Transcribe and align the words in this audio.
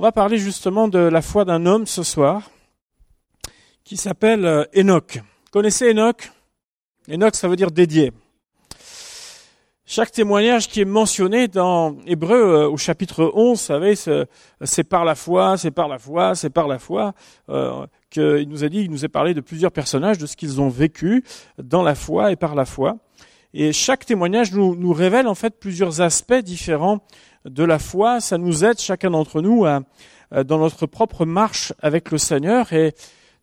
On 0.00 0.02
va 0.02 0.12
parler 0.12 0.38
justement 0.38 0.86
de 0.86 1.00
la 1.00 1.20
foi 1.22 1.44
d'un 1.44 1.66
homme 1.66 1.84
ce 1.84 2.04
soir 2.04 2.52
qui 3.82 3.96
s'appelle 3.96 4.44
euh, 4.44 4.64
Enoch. 4.76 5.20
Connaissez 5.50 5.90
Enoch? 5.90 6.30
Enoch, 7.10 7.34
ça 7.34 7.48
veut 7.48 7.56
dire 7.56 7.72
dédié. 7.72 8.12
Chaque 9.84 10.12
témoignage 10.12 10.68
qui 10.68 10.80
est 10.82 10.84
mentionné 10.84 11.48
dans 11.48 11.96
Hébreu 12.06 12.36
euh, 12.36 12.68
au 12.68 12.76
chapitre 12.76 13.32
11, 13.34 13.58
vous 13.58 13.64
savez, 13.64 13.96
c'est 13.96 14.84
par 14.84 15.04
la 15.04 15.16
foi, 15.16 15.56
c'est 15.56 15.72
par 15.72 15.88
la 15.88 15.98
foi, 15.98 16.36
c'est 16.36 16.50
par 16.50 16.68
la 16.68 16.78
foi, 16.78 17.12
euh, 17.48 17.84
qu'il 18.08 18.48
nous 18.48 18.62
a 18.62 18.68
dit, 18.68 18.82
il 18.82 18.92
nous 18.92 19.04
a 19.04 19.08
parlé 19.08 19.34
de 19.34 19.40
plusieurs 19.40 19.72
personnages, 19.72 20.18
de 20.18 20.26
ce 20.26 20.36
qu'ils 20.36 20.60
ont 20.60 20.68
vécu 20.68 21.24
dans 21.60 21.82
la 21.82 21.96
foi 21.96 22.30
et 22.30 22.36
par 22.36 22.54
la 22.54 22.66
foi. 22.66 22.98
Et 23.52 23.72
chaque 23.72 24.06
témoignage 24.06 24.52
nous 24.52 24.92
révèle 24.92 25.26
en 25.26 25.34
fait 25.34 25.58
plusieurs 25.58 26.02
aspects 26.02 26.34
différents 26.34 27.00
de 27.44 27.64
la 27.64 27.78
foi. 27.78 28.20
Ça 28.20 28.38
nous 28.38 28.64
aide 28.64 28.78
chacun 28.78 29.10
d'entre 29.10 29.40
nous 29.40 29.64
à, 29.64 29.80
dans 30.44 30.58
notre 30.58 30.86
propre 30.86 31.24
marche 31.24 31.72
avec 31.80 32.10
le 32.10 32.18
Seigneur. 32.18 32.72
Et 32.72 32.94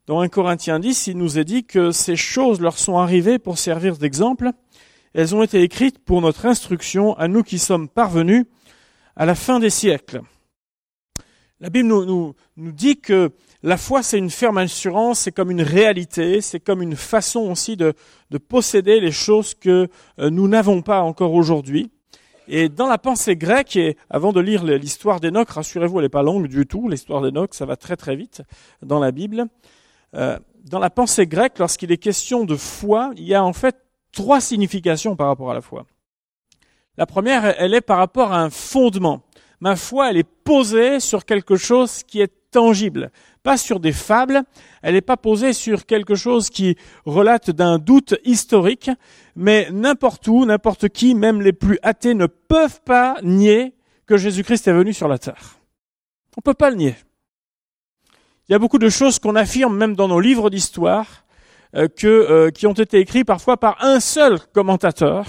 dans 0.08 0.22
1 0.22 0.30
Corinthiens 0.30 0.80
10, 0.80 1.08
il 1.08 1.18
nous 1.18 1.40
est 1.40 1.46
dit 1.46 1.64
que 1.64 1.92
ces 1.92 2.16
choses 2.16 2.62
leur 2.62 2.78
sont 2.78 2.98
arrivées 2.98 3.40
pour 3.40 3.58
servir 3.58 3.98
d'exemple 3.98 4.52
elles 5.16 5.34
ont 5.34 5.44
été 5.44 5.62
écrites 5.62 6.00
pour 6.00 6.22
notre 6.22 6.46
instruction 6.46 7.18
à 7.18 7.30
nous 7.30 7.42
qui 7.42 7.58
sommes 7.58 7.88
parvenus 7.88 8.46
à 9.16 9.26
la 9.26 9.34
fin 9.34 9.62
des 9.62 9.70
siècles. 9.70 10.22
La 11.62 11.70
Bible 11.70 11.88
nous, 11.88 12.36
dit 12.58 13.00
que 13.00 13.32
la 13.64 13.78
foi, 13.78 14.04
c'est 14.04 14.18
une 14.18 14.30
ferme 14.30 14.58
assurance, 14.58 15.22
c'est 15.22 15.32
comme 15.32 15.52
une 15.52 15.62
réalité, 15.62 16.42
c'est 16.42 16.60
comme 16.60 16.82
une 16.82 16.98
façon 16.98 17.50
aussi 17.50 17.78
de, 17.78 17.94
de 18.30 18.38
posséder 18.38 19.00
les 19.00 19.14
choses 19.14 19.56
que 19.56 19.88
euh, 20.20 20.30
nous 20.30 20.50
n'avons 20.50 20.82
pas 20.82 21.02
encore 21.02 21.34
aujourd'hui. 21.34 21.90
Et 22.48 22.70
dans 22.70 22.88
la 22.88 22.98
pensée 22.98 23.36
grecque, 23.36 23.76
et 23.76 23.98
avant 24.10 24.32
de 24.32 24.40
lire 24.40 24.64
l'histoire 24.64 25.20
d'Enoch, 25.20 25.50
rassurez-vous, 25.50 26.00
elle 26.00 26.06
n'est 26.06 26.10
pas 26.10 26.24
longue 26.24 26.48
du 26.48 26.66
tout, 26.66 26.88
l'histoire 26.88 27.22
d'Enoch, 27.22 27.54
ça 27.54 27.66
va 27.66 27.76
très 27.76 27.96
très 27.96 28.16
vite 28.16 28.42
dans 28.82 29.00
la 29.00 29.12
Bible. 29.12 29.46
Euh, 30.14 30.38
dans 30.64 30.80
la 30.80 30.90
pensée 30.90 31.28
grecque, 31.28 31.60
lorsqu'il 31.60 31.92
est 31.92 31.98
question 31.98 32.46
de 32.46 32.56
foi, 32.56 33.12
il 33.18 33.24
y 33.24 33.34
a 33.34 33.44
en 33.44 33.54
fait 33.54 33.76
trois 34.12 34.42
significations 34.42 35.16
par 35.16 35.28
rapport 35.28 35.52
à 35.52 35.54
la 35.54 35.62
foi. 35.62 35.86
La 36.98 37.06
première, 37.06 37.60
elle 37.60 37.74
est 37.74 37.82
par 37.82 37.98
rapport 37.98 38.32
à 38.32 38.42
un 38.42 38.50
fondement. 38.50 39.22
Ma 39.60 39.76
foi, 39.76 40.10
elle 40.10 40.18
est 40.18 40.30
posée 40.44 41.00
sur 41.00 41.26
quelque 41.26 41.56
chose 41.56 42.04
qui 42.04 42.22
est 42.22 42.32
tangible, 42.52 43.12
pas 43.44 43.58
sur 43.58 43.80
des 43.80 43.92
fables, 43.92 44.44
elle 44.82 44.94
n'est 44.94 45.02
pas 45.02 45.18
posée 45.18 45.54
sur 45.54 45.86
quelque 45.86 46.16
chose 46.16 46.50
qui 46.50 46.78
relate 47.06 47.52
d'un 47.52 47.78
doute 47.78 48.16
historique, 48.24 48.90
mais 49.36 49.68
n'importe 49.72 50.28
où, 50.28 50.46
n'importe 50.46 50.90
qui, 50.90 51.16
même 51.16 51.42
les 51.42 51.54
plus 51.54 51.78
athées, 51.84 52.14
ne 52.14 52.28
peuvent 52.28 52.82
pas 52.86 53.18
nier 53.24 53.74
que 54.06 54.18
Jésus-Christ 54.18 54.68
est 54.68 54.74
venu 54.74 54.94
sur 54.94 55.08
la 55.08 55.18
terre. 55.18 55.60
On 56.38 56.40
ne 56.40 56.44
peut 56.44 56.54
pas 56.54 56.70
le 56.70 56.78
nier. 56.78 56.96
Il 58.48 58.52
y 58.52 58.56
a 58.56 58.60
beaucoup 58.60 58.78
de 58.78 58.90
choses 58.90 59.20
qu'on 59.20 59.36
affirme 59.36 59.76
même 59.76 59.96
dans 59.96 60.08
nos 60.08 60.20
livres 60.20 60.50
d'histoire, 60.50 61.26
euh, 61.76 61.88
euh, 62.06 62.52
qui 62.52 62.68
ont 62.68 62.74
été 62.74 63.00
écrits 63.00 63.26
parfois 63.26 63.58
par 63.58 63.84
un 63.84 64.00
seul 64.00 64.40
commentateur. 64.54 65.26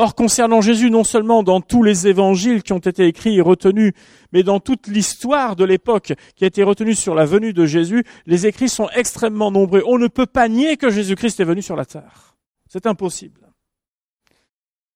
Or, 0.00 0.14
concernant 0.14 0.60
Jésus, 0.60 0.92
non 0.92 1.02
seulement 1.02 1.42
dans 1.42 1.60
tous 1.60 1.82
les 1.82 2.06
évangiles 2.06 2.62
qui 2.62 2.72
ont 2.72 2.78
été 2.78 3.06
écrits 3.06 3.38
et 3.38 3.40
retenus, 3.40 3.94
mais 4.30 4.44
dans 4.44 4.60
toute 4.60 4.86
l'histoire 4.86 5.56
de 5.56 5.64
l'époque 5.64 6.12
qui 6.36 6.44
a 6.44 6.46
été 6.46 6.62
retenue 6.62 6.94
sur 6.94 7.16
la 7.16 7.24
venue 7.24 7.52
de 7.52 7.66
Jésus, 7.66 8.04
les 8.24 8.46
écrits 8.46 8.68
sont 8.68 8.88
extrêmement 8.94 9.50
nombreux. 9.50 9.82
On 9.88 9.98
ne 9.98 10.06
peut 10.06 10.26
pas 10.26 10.48
nier 10.48 10.76
que 10.76 10.88
Jésus-Christ 10.88 11.40
est 11.40 11.44
venu 11.44 11.62
sur 11.62 11.74
la 11.74 11.84
terre. 11.84 12.36
C'est 12.68 12.86
impossible. 12.86 13.40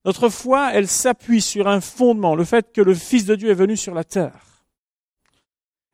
Notre 0.05 0.29
foi, 0.29 0.71
elle 0.73 0.87
s'appuie 0.87 1.41
sur 1.43 1.67
un 1.67 1.81
fondement, 1.81 2.37
le 2.37 2.45
fait 2.45 2.73
que 2.73 2.81
le 2.81 2.95
Fils 2.95 3.25
de 3.25 3.35
Dieu 3.35 3.51
est 3.51 3.55
venu 3.55 3.77
sur 3.77 3.95
la 3.95 4.05
terre. 4.05 4.65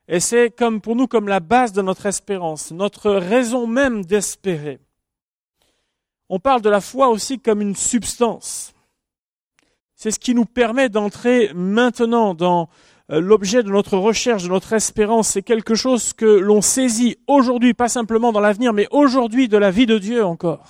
Et 0.07 0.19
c'est 0.19 0.51
comme 0.51 0.81
pour 0.81 0.95
nous 0.95 1.07
comme 1.07 1.27
la 1.27 1.39
base 1.39 1.73
de 1.73 1.81
notre 1.81 2.05
espérance, 2.05 2.69
notre 2.69 3.09
raison 3.09 3.65
même 3.65 4.05
d'espérer. 4.05 4.77
On 6.29 6.37
parle 6.37 6.61
de 6.61 6.69
la 6.69 6.79
foi 6.79 7.07
aussi 7.07 7.39
comme 7.39 7.61
une 7.61 7.75
substance. 7.75 8.75
C'est 10.01 10.11
ce 10.11 10.19
qui 10.19 10.33
nous 10.33 10.45
permet 10.45 10.87
d'entrer 10.87 11.51
maintenant 11.53 12.33
dans 12.33 12.69
euh, 13.11 13.19
l'objet 13.19 13.63
de 13.63 13.69
notre 13.69 13.97
recherche, 13.97 14.43
de 14.43 14.47
notre 14.47 14.71
espérance. 14.71 15.27
C'est 15.27 15.43
quelque 15.43 15.75
chose 15.75 16.13
que 16.13 16.25
l'on 16.25 16.61
saisit 16.61 17.17
aujourd'hui, 17.27 17.73
pas 17.73 17.89
simplement 17.89 18.31
dans 18.31 18.39
l'avenir, 18.39 18.71
mais 18.71 18.87
aujourd'hui 18.91 19.49
de 19.49 19.57
la 19.57 19.71
vie 19.71 19.85
de 19.85 19.97
Dieu 19.97 20.23
encore. 20.23 20.63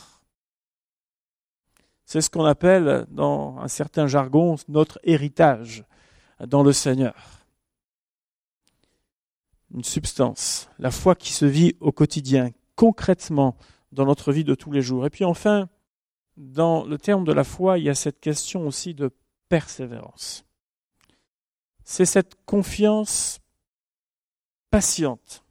C'est 2.05 2.21
ce 2.21 2.31
qu'on 2.31 2.45
appelle, 2.45 3.05
dans 3.11 3.59
un 3.59 3.67
certain 3.67 4.07
jargon, 4.07 4.55
notre 4.67 4.97
héritage 5.03 5.83
dans 6.47 6.63
le 6.63 6.73
Seigneur 6.73 7.13
une 9.71 9.83
substance, 9.83 10.67
la 10.79 10.89
foi 10.89 11.13
qui 11.13 11.31
se 11.31 11.45
vit 11.45 11.75
au 11.79 11.91
quotidien, 11.91 12.49
concrètement 12.75 13.55
dans 13.91 14.05
notre 14.05 14.31
vie 14.31 14.43
de 14.43 14.55
tous 14.55 14.71
les 14.71 14.81
jours. 14.81 15.05
Et 15.05 15.11
puis 15.11 15.25
enfin, 15.25 15.69
dans 16.39 16.83
le 16.85 16.97
terme 16.97 17.23
de 17.23 17.31
la 17.31 17.43
foi, 17.43 17.77
il 17.77 17.85
y 17.85 17.89
a 17.89 17.95
cette 17.95 18.19
question 18.19 18.65
aussi 18.65 18.95
de 18.95 19.11
persévérance. 19.49 20.45
C'est 21.83 22.05
cette 22.05 22.35
confiance 22.45 23.39
patiente 24.71 25.43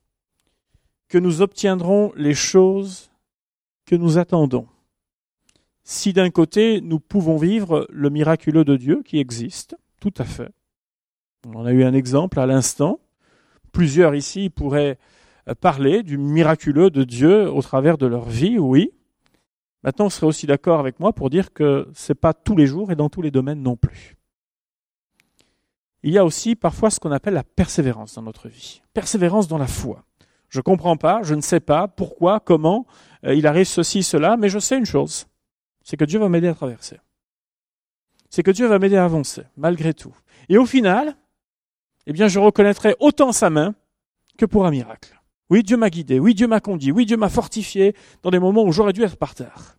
que 1.08 1.18
nous 1.18 1.42
obtiendrons 1.42 2.12
les 2.16 2.34
choses 2.34 3.10
que 3.86 3.94
nous 3.94 4.18
attendons. 4.18 4.66
Si 5.84 6.12
d'un 6.12 6.30
côté 6.30 6.80
nous 6.80 6.98
pouvons 6.98 7.36
vivre 7.36 7.86
le 7.90 8.10
miraculeux 8.10 8.64
de 8.64 8.76
Dieu 8.76 9.02
qui 9.04 9.18
existe, 9.18 9.76
tout 10.00 10.14
à 10.18 10.24
fait. 10.24 10.50
On 11.46 11.64
a 11.64 11.72
eu 11.72 11.84
un 11.84 11.94
exemple 11.94 12.40
à 12.40 12.46
l'instant, 12.46 12.98
Plusieurs 13.72 14.14
ici 14.14 14.50
pourraient 14.50 14.98
parler 15.60 16.02
du 16.02 16.18
miraculeux 16.18 16.90
de 16.90 17.04
Dieu 17.04 17.50
au 17.50 17.62
travers 17.62 17.98
de 17.98 18.06
leur 18.06 18.28
vie, 18.28 18.58
oui. 18.58 18.92
Maintenant, 19.82 20.06
on 20.06 20.10
serait 20.10 20.26
aussi 20.26 20.46
d'accord 20.46 20.80
avec 20.80 20.98
moi 20.98 21.12
pour 21.12 21.30
dire 21.30 21.52
que 21.52 21.88
ce 21.94 22.12
n'est 22.12 22.16
pas 22.16 22.34
tous 22.34 22.56
les 22.56 22.66
jours 22.66 22.90
et 22.90 22.96
dans 22.96 23.08
tous 23.08 23.22
les 23.22 23.30
domaines 23.30 23.62
non 23.62 23.76
plus. 23.76 24.16
Il 26.02 26.12
y 26.12 26.18
a 26.18 26.24
aussi 26.24 26.56
parfois 26.56 26.90
ce 26.90 27.00
qu'on 27.00 27.12
appelle 27.12 27.34
la 27.34 27.44
persévérance 27.44 28.14
dans 28.14 28.22
notre 28.22 28.48
vie. 28.48 28.82
Persévérance 28.92 29.48
dans 29.48 29.58
la 29.58 29.66
foi. 29.66 30.04
Je 30.48 30.60
ne 30.60 30.62
comprends 30.62 30.96
pas, 30.96 31.22
je 31.22 31.34
ne 31.34 31.40
sais 31.40 31.60
pas 31.60 31.88
pourquoi, 31.88 32.40
comment 32.40 32.86
euh, 33.24 33.34
il 33.34 33.46
arrive 33.46 33.66
ceci, 33.66 34.02
cela, 34.02 34.36
mais 34.36 34.48
je 34.48 34.58
sais 34.58 34.78
une 34.78 34.86
chose. 34.86 35.26
C'est 35.82 35.96
que 35.96 36.04
Dieu 36.04 36.18
va 36.18 36.28
m'aider 36.28 36.48
à 36.48 36.54
traverser. 36.54 36.98
C'est 38.30 38.42
que 38.42 38.50
Dieu 38.50 38.66
va 38.66 38.78
m'aider 38.78 38.96
à 38.96 39.04
avancer, 39.04 39.42
malgré 39.56 39.94
tout. 39.94 40.14
Et 40.48 40.58
au 40.58 40.66
final, 40.66 41.16
eh 42.06 42.12
bien 42.12 42.28
je 42.28 42.38
reconnaîtrai 42.38 42.94
autant 43.00 43.32
sa 43.32 43.50
main 43.50 43.74
que 44.38 44.46
pour 44.46 44.66
un 44.66 44.70
miracle. 44.70 45.17
Oui, 45.50 45.62
Dieu 45.62 45.76
m'a 45.76 45.90
guidé, 45.90 46.18
oui, 46.18 46.34
Dieu 46.34 46.46
m'a 46.46 46.60
conduit, 46.60 46.92
oui, 46.92 47.06
Dieu 47.06 47.16
m'a 47.16 47.28
fortifié 47.28 47.94
dans 48.22 48.30
des 48.30 48.38
moments 48.38 48.64
où 48.64 48.72
j'aurais 48.72 48.92
dû 48.92 49.02
être 49.02 49.16
par 49.16 49.34
terre. 49.34 49.78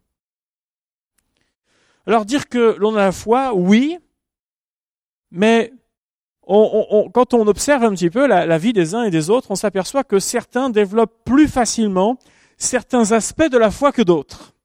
Alors 2.07 2.25
dire 2.25 2.49
que 2.49 2.75
l'on 2.79 2.95
a 2.95 2.99
la 2.99 3.11
foi, 3.11 3.53
oui, 3.53 3.99
mais 5.29 5.71
quand 6.47 7.33
on 7.35 7.47
observe 7.47 7.83
un 7.83 7.91
petit 7.91 8.09
peu 8.09 8.25
la, 8.25 8.47
la 8.47 8.57
vie 8.57 8.73
des 8.73 8.95
uns 8.95 9.03
et 9.03 9.11
des 9.11 9.29
autres, 9.29 9.51
on 9.51 9.55
s'aperçoit 9.55 10.03
que 10.03 10.17
certains 10.17 10.71
développent 10.71 11.23
plus 11.23 11.47
facilement 11.47 12.17
certains 12.57 13.11
aspects 13.11 13.49
de 13.49 13.57
la 13.57 13.69
foi 13.69 13.91
que 13.91 14.01
d'autres. 14.01 14.55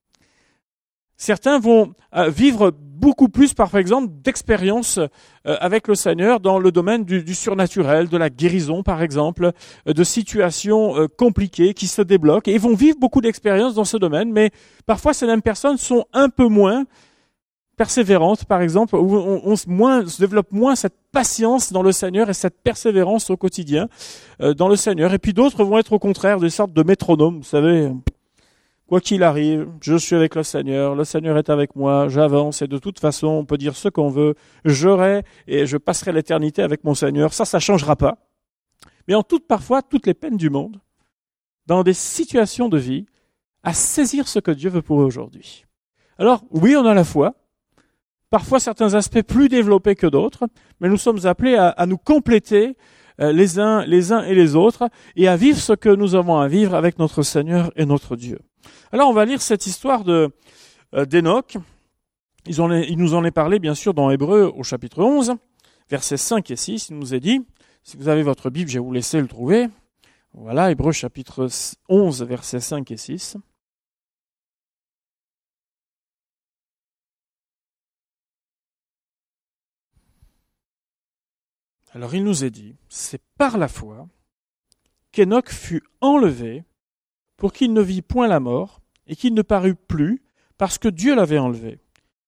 Certains 1.17 1.59
vont 1.59 1.95
euh, 2.17 2.29
vivre 2.29 2.73
beaucoup 2.73 3.29
plus, 3.29 3.55
par 3.55 3.75
exemple, 3.77 4.13
d'expériences 4.23 4.99
euh, 4.99 5.09
avec 5.61 5.87
le 5.87 5.95
Seigneur 5.95 6.41
dans 6.41 6.59
le 6.59 6.73
domaine 6.73 7.05
du, 7.05 7.35
surnaturel, 7.35 8.09
de 8.09 8.17
la 8.17 8.31
guérison, 8.31 8.83
par 8.83 9.03
exemple, 9.03 9.53
euh, 9.87 9.93
de 9.93 10.05
situations 10.05 10.95
compliquées 11.17 11.75
qui 11.75 11.87
se 11.87 12.03
débloquent, 12.03 12.51
et 12.51 12.59
vont 12.59 12.75
vivre 12.75 12.99
beaucoup 12.99 13.21
d'expériences 13.21 13.75
dans 13.75 13.85
ce 13.85 13.97
domaine, 13.97 14.33
mais 14.33 14.51
parfois 14.87 15.15
ces 15.15 15.27
mêmes 15.27 15.43
personnes 15.43 15.77
sont 15.77 16.05
un 16.13 16.29
peu 16.29 16.49
moins 16.49 16.85
persévérantes, 17.77 18.45
par 18.45 18.61
exemple, 18.61 18.97
ou 18.97 19.17
on, 19.17 19.55
moins, 19.67 20.07
se 20.07 20.21
développe 20.21 20.53
moins 20.53 20.77
cette 20.77 20.95
patience 21.13 21.73
dans 21.73 21.83
le 21.83 21.93
Seigneur 21.93 22.31
et 22.31 22.35
cette 22.35 22.61
persévérance 22.63 23.31
au 23.31 23.37
quotidien 23.37 23.89
dans 24.57 24.69
le 24.69 24.77
Seigneur. 24.77 25.13
Et 25.13 25.19
puis 25.19 25.33
d'autres 25.33 25.65
vont 25.65 25.79
être 25.79 25.93
au 25.93 25.99
contraire 25.99 26.39
des 26.39 26.51
sortes 26.51 26.73
de 26.73 26.83
métronomes, 26.85 27.39
vous 27.39 27.43
savez, 27.43 27.91
Quoi 28.87 29.01
qu'il 29.01 29.23
arrive, 29.23 29.67
je 29.81 29.97
suis 29.97 30.15
avec 30.15 30.35
le 30.35 30.43
Seigneur, 30.43 30.95
le 30.95 31.05
Seigneur 31.05 31.39
est 31.39 31.49
avec 31.49 31.75
moi, 31.75 32.09
j'avance 32.09 32.61
et 32.61 32.67
de 32.67 32.77
toute 32.77 33.01
façon, 33.01 33.29
on 33.29 33.45
peut 33.47 33.57
dire 33.57 33.77
ce 33.77 33.89
qu'on 33.89 34.11
veut, 34.11 34.35
j'aurai 34.67 35.23
et 35.47 35.65
je 35.65 35.79
passerai 35.79 36.13
l'éternité 36.13 36.63
avec 36.63 36.85
mon 36.85 36.95
Seigneur, 36.95 37.33
ça, 37.33 37.47
ça 37.47 37.61
changera 37.61 37.97
pas. 37.97 38.19
Mais 39.09 39.15
en 39.15 39.23
toute 39.23 39.47
parfois, 39.47 39.81
toutes 39.81 40.07
les 40.07 40.13
peines 40.13 40.37
du 40.37 40.51
monde, 40.51 40.81
dans 41.67 41.83
des 41.83 41.95
situations 41.95 42.69
de 42.69 42.77
vie, 42.77 43.07
à 43.63 43.73
saisir 43.73 44.29
ce 44.29 44.39
que 44.39 44.51
Dieu 44.51 44.69
veut 44.69 44.83
pour 44.83 44.99
aujourd'hui. 44.99 45.65
Alors, 46.19 46.45
oui, 46.51 46.77
on 46.77 46.85
a 46.85 46.93
la 46.93 47.05
foi, 47.05 47.35
parfois 48.29 48.61
certains 48.61 48.93
aspects 48.93 49.23
plus 49.23 49.49
développés 49.49 49.95
que 49.95 50.07
d'autres, 50.07 50.45
mais 50.81 50.91
nous 50.91 50.99
sommes 50.99 51.25
appelés 51.25 51.57
à, 51.57 51.71
à 51.71 51.87
nous 51.87 51.97
compléter 51.97 52.77
euh, 53.21 53.33
les 53.33 53.59
uns, 53.59 53.85
les 53.87 54.13
uns 54.13 54.23
et 54.25 54.35
les 54.35 54.57
autres, 54.57 54.91
et 55.17 55.27
à 55.27 55.37
vivre 55.37 55.59
ce 55.59 55.73
que 55.73 55.89
nous 55.89 56.15
avons 56.15 56.39
à 56.39 56.49
vivre 56.49 56.75
avec 56.75 56.99
notre 56.99 57.23
Seigneur 57.23 57.73
et 57.77 57.87
notre 57.87 58.17
Dieu. 58.17 58.41
Alors 58.95 59.09
on 59.09 59.13
va 59.13 59.25
lire 59.25 59.43
cette 59.43 59.67
histoire 59.67 60.05
de 60.05 60.31
euh, 60.95 61.05
d'Enoch. 61.05 61.57
Il, 62.47 62.97
nous 62.97 63.15
en 63.15 63.25
est 63.25 63.33
parlé 63.33 63.59
bien 63.59 63.75
sûr 63.75 63.93
dans 63.93 64.09
Hébreu 64.09 64.53
au 64.55 64.63
chapitre 64.63 65.03
11, 65.03 65.35
versets 65.91 66.17
5 66.17 66.49
et 66.53 66.55
6. 66.55 66.91
Il 66.91 66.99
nous 67.01 67.13
est 67.13 67.19
dit, 67.19 67.45
Si 67.83 67.97
vous 67.97 68.07
avez 68.07 68.23
votre 68.23 68.51
Bible, 68.51 68.71
je 68.71 68.79
vais 68.79 68.85
vous 68.85 68.93
laisser 68.93 69.21
le 69.21 69.27
trouver. 69.27 69.67
Voilà, 70.33 70.71
Hébreu 70.71 70.93
chapitre 70.93 71.49
11, 71.89 72.23
versets 72.23 72.61
5 72.61 72.89
et 72.93 72.97
6. 72.97 73.37
Alors 81.91 82.15
il 82.15 82.23
nous 82.23 82.45
est 82.45 82.51
dit, 82.51 82.77
c'est 82.89 83.23
par 83.39 83.59
la 83.59 83.67
foi 83.67 84.07
qu'Enoch 85.11 85.51
fut 85.51 85.83
enlevé 86.01 86.63
pour 87.37 87.53
qu'il 87.53 87.73
ne 87.73 87.83
vit 87.83 88.01
point 88.01 88.29
la 88.29 88.39
mort 88.39 88.84
et 89.07 89.17
qu'il 89.17 89.35
ne 89.35 89.43
parut 89.43 89.75
plus 89.75 90.23
parce 90.59 90.79
que 90.79 90.89
Dieu 90.89 91.15
l'avait 91.15 91.39
enlevé. 91.39 91.79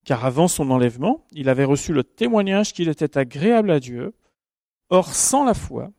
Car 0.05 0.25
avant 0.25 0.49
son 0.49 0.71
enlèvement, 0.71 1.25
il 1.33 1.49
avait 1.49 1.65
reçu 1.65 1.93
le 1.93 2.05
témoignage 2.05 2.73
qu'il 2.73 2.89
était 2.89 3.19
agréable 3.19 3.71
à 3.71 3.81
Dieu. 3.81 4.15
Or, 4.89 5.13
sans 5.13 5.45
la 5.45 5.55
foi, 5.55 5.91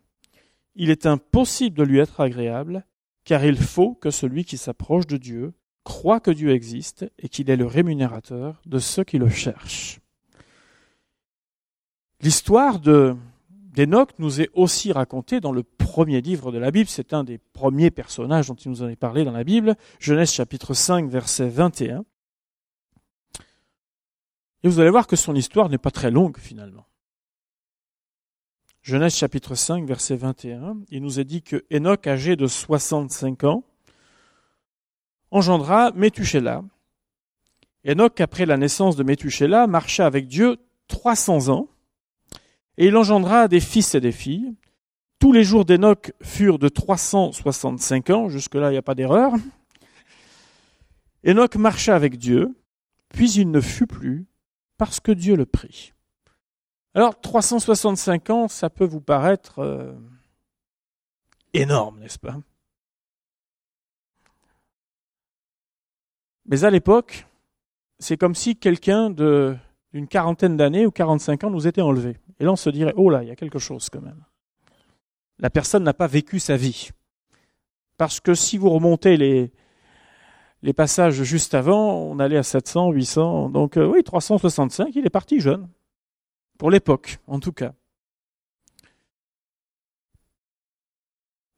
il 0.76 0.90
est 0.90 1.06
impossible 1.06 1.78
de 1.78 1.84
lui 1.84 2.00
être 2.00 2.22
agréable, 2.22 2.86
car 3.26 3.44
il 3.44 3.58
faut 3.58 3.96
que 3.96 4.12
celui 4.12 4.46
qui 4.46 4.58
s'approche 4.58 5.08
de 5.08 5.18
Dieu 5.18 5.54
croit 5.84 6.20
que 6.20 6.32
Dieu 6.32 6.52
existe 6.52 7.06
et 7.18 7.30
qu'il 7.30 7.50
est 7.50 7.58
le 7.58 7.66
rémunérateur 7.66 8.62
de 8.66 8.80
ceux 8.80 9.04
qui 9.04 9.18
le 9.18 9.30
cherchent. 9.30 10.00
L'histoire 12.22 12.80
de 12.80 13.16
d'Enoch 13.78 14.10
nous 14.18 14.42
est 14.42 14.50
aussi 14.56 14.92
racontée 14.92 15.40
dans 15.40 15.52
le 15.52 15.62
premier 15.62 16.20
livre 16.20 16.52
de 16.52 16.58
la 16.58 16.72
Bible. 16.72 16.90
C'est 16.90 17.14
un 17.14 17.24
des 17.24 17.38
premiers 17.38 17.92
personnages 17.92 18.48
dont 18.48 18.56
il 18.56 18.72
nous 18.72 18.82
en 18.82 18.90
est 18.90 18.96
parlé 18.96 19.24
dans 19.24 19.32
la 19.32 19.44
Bible, 19.44 19.76
Genèse 20.00 20.32
chapitre 20.32 20.74
5, 20.74 21.08
verset 21.08 21.48
21. 21.48 22.04
Et 24.64 24.68
vous 24.68 24.80
allez 24.80 24.90
voir 24.90 25.06
que 25.06 25.16
son 25.16 25.36
histoire 25.36 25.70
n'est 25.70 25.78
pas 25.78 25.92
très 25.92 26.10
longue 26.10 26.40
finalement. 26.40 26.88
Genèse 28.82 29.16
chapitre 29.16 29.54
5, 29.54 29.86
verset 29.86 30.16
21, 30.16 30.78
il 30.90 31.04
nous 31.04 31.20
est 31.20 31.26
dit 31.26 31.44
que 31.44 31.64
Enoch, 31.72 32.08
âgé 32.08 32.36
de 32.36 32.48
65 32.48 33.44
ans, 33.44 33.64
engendra 35.30 35.92
Métuchéla. 35.92 36.64
Enoch, 37.88 38.20
après 38.22 38.48
la 38.48 38.58
naissance 38.58 38.96
de 38.96 39.04
Métuchéla, 39.04 39.68
marcha 39.68 40.08
avec 40.08 40.28
Dieu 40.28 40.58
300 40.88 41.50
ans, 41.50 41.68
et 42.78 42.88
il 42.88 42.96
engendra 42.96 43.48
des 43.48 43.60
fils 43.60 43.96
et 43.96 44.00
des 44.00 44.12
filles. 44.12 44.56
Tous 45.20 45.32
les 45.32 45.44
jours 45.44 45.66
d'Enoch 45.66 46.12
furent 46.22 46.60
de 46.60 46.70
365 46.70 48.10
ans, 48.12 48.30
jusque-là 48.30 48.70
il 48.70 48.74
n'y 48.74 48.78
a 48.78 48.84
pas 48.84 48.96
d'erreur. 48.96 49.34
Enoch 51.26 51.56
marcha 51.56 51.96
avec 51.96 52.18
Dieu, 52.18 52.56
puis 53.10 53.32
il 53.32 53.50
ne 53.50 53.62
fut 53.62 53.88
plus, 53.88 54.28
parce 54.78 55.00
que 55.00 55.12
Dieu 55.12 55.36
le 55.36 55.46
prit. 55.46 55.94
Alors, 56.94 57.20
365 57.20 58.30
ans, 58.30 58.48
ça 58.48 58.70
peut 58.70 58.86
vous 58.86 59.02
paraître 59.02 59.60
euh, 59.60 59.94
énorme, 61.54 62.00
n'est-ce 62.00 62.18
pas? 62.18 62.38
Mais 66.46 66.64
à 66.64 66.70
l'époque, 66.70 67.28
c'est 68.00 68.18
comme 68.18 68.36
si 68.36 68.56
quelqu'un 68.56 69.10
d'une 69.10 70.08
quarantaine 70.08 70.56
d'années 70.56 70.86
ou 70.86 70.92
45 70.92 71.44
ans 71.44 71.50
nous 71.50 71.68
était 71.68 71.82
enlevé. 71.82 72.18
Et 72.40 72.46
là, 72.46 72.52
on 72.52 72.56
se 72.56 72.70
dirait, 72.70 72.94
oh 72.96 73.10
là, 73.10 73.24
il 73.24 73.30
y 73.30 73.32
a 73.32 73.36
quelque 73.36 73.60
chose 73.60 73.90
quand 73.90 74.02
même. 74.02 74.24
La 75.40 75.50
personne 75.50 75.84
n'a 75.84 75.94
pas 75.94 76.08
vécu 76.08 76.40
sa 76.40 76.58
vie. 76.58 76.90
Parce 77.98 78.20
que 78.20 78.36
si 78.36 78.58
vous 78.58 78.70
remontez 78.70 79.18
les, 79.18 80.74
passages 80.74 81.24
juste 81.24 81.54
avant, 81.54 81.94
on 81.94 82.20
allait 82.20 82.38
à 82.38 82.44
700, 82.44 82.92
800, 82.92 83.50
donc 83.50 83.78
euh, 83.78 83.88
oui, 83.88 84.04
365, 84.04 84.96
il 84.96 85.06
est 85.06 85.12
parti 85.12 85.40
jeune. 85.40 85.68
Pour 86.58 86.72
l'époque, 86.72 87.20
en 87.28 87.40
tout 87.40 87.52
cas. 87.52 87.74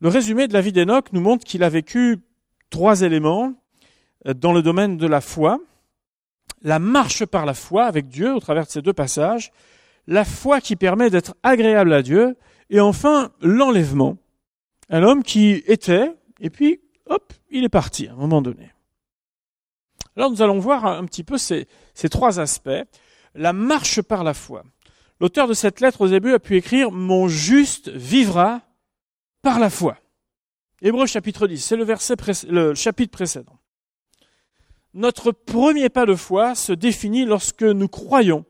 Le 0.02 0.08
résumé 0.08 0.48
de 0.48 0.54
la 0.54 0.62
vie 0.62 0.72
d'Enoch 0.72 1.12
nous 1.12 1.22
montre 1.22 1.44
qu'il 1.46 1.64
a 1.64 1.70
vécu 1.70 2.20
trois 2.70 3.02
éléments 3.02 3.54
euh, 4.28 4.34
dans 4.34 4.54
le 4.54 4.62
domaine 4.62 4.98
de 4.98 5.08
la 5.08 5.22
foi. 5.22 5.60
La 6.62 6.80
marche 6.80 7.26
par 7.26 7.46
la 7.46 7.54
foi 7.54 7.86
avec 7.86 8.08
Dieu 8.08 8.34
au 8.34 8.40
travers 8.40 8.66
de 8.66 8.70
ces 8.70 8.82
deux 8.82 8.94
passages, 8.94 9.52
la 10.08 10.26
foi 10.26 10.62
qui 10.62 10.76
permet 10.76 11.10
d'être 11.10 11.36
agréable 11.44 11.94
à 11.94 12.02
Dieu, 12.02 12.38
et 12.70 12.80
enfin 12.80 13.32
l'enlèvement. 13.42 14.18
Un 14.90 15.04
homme 15.04 15.24
qui 15.24 15.64
était, 15.68 16.14
et 16.40 16.50
puis, 16.50 16.82
hop, 17.08 17.34
il 17.50 17.64
est 17.64 17.70
parti 17.70 18.08
à 18.08 18.14
un 18.14 18.16
moment 18.16 18.42
donné. 18.42 18.72
Alors 20.16 20.32
nous 20.32 20.42
allons 20.42 20.60
voir 20.60 20.86
un 20.86 21.06
petit 21.06 21.24
peu 21.24 21.38
ces, 21.38 21.68
trois 22.12 22.40
aspects. 22.40 22.70
La 23.36 23.54
marche 23.54 24.02
par 24.02 24.24
la 24.24 24.34
foi. 24.34 24.64
L'auteur 25.22 25.48
de 25.48 25.54
cette 25.54 25.80
lettre 25.80 26.02
aux 26.02 26.08
Hébreux 26.08 26.34
a 26.34 26.40
pu 26.40 26.58
écrire 26.58 26.92
Mon 26.92 27.28
juste 27.28 27.90
vivra 27.90 28.62
par 29.42 29.60
la 29.60 29.70
foi. 29.70 29.98
Hébreux 30.82 31.06
chapitre 31.06 31.48
10, 31.48 31.64
c'est 31.64 31.76
le, 31.76 31.84
verset 31.84 32.16
le 32.50 32.74
chapitre 32.74 33.12
précédent. 33.12 33.60
Notre 34.94 35.32
premier 35.32 35.90
pas 35.90 36.06
de 36.06 36.16
foi 36.16 36.56
se 36.56 36.74
définit 36.74 37.26
lorsque 37.26 37.64
nous 37.64 37.88
croyons 37.88 38.46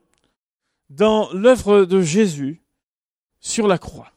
dans 0.90 1.32
l'œuvre 1.32 1.84
de 1.84 2.02
Jésus 2.02 2.62
sur 3.38 3.66
la 3.66 3.78
croix. 3.78 4.12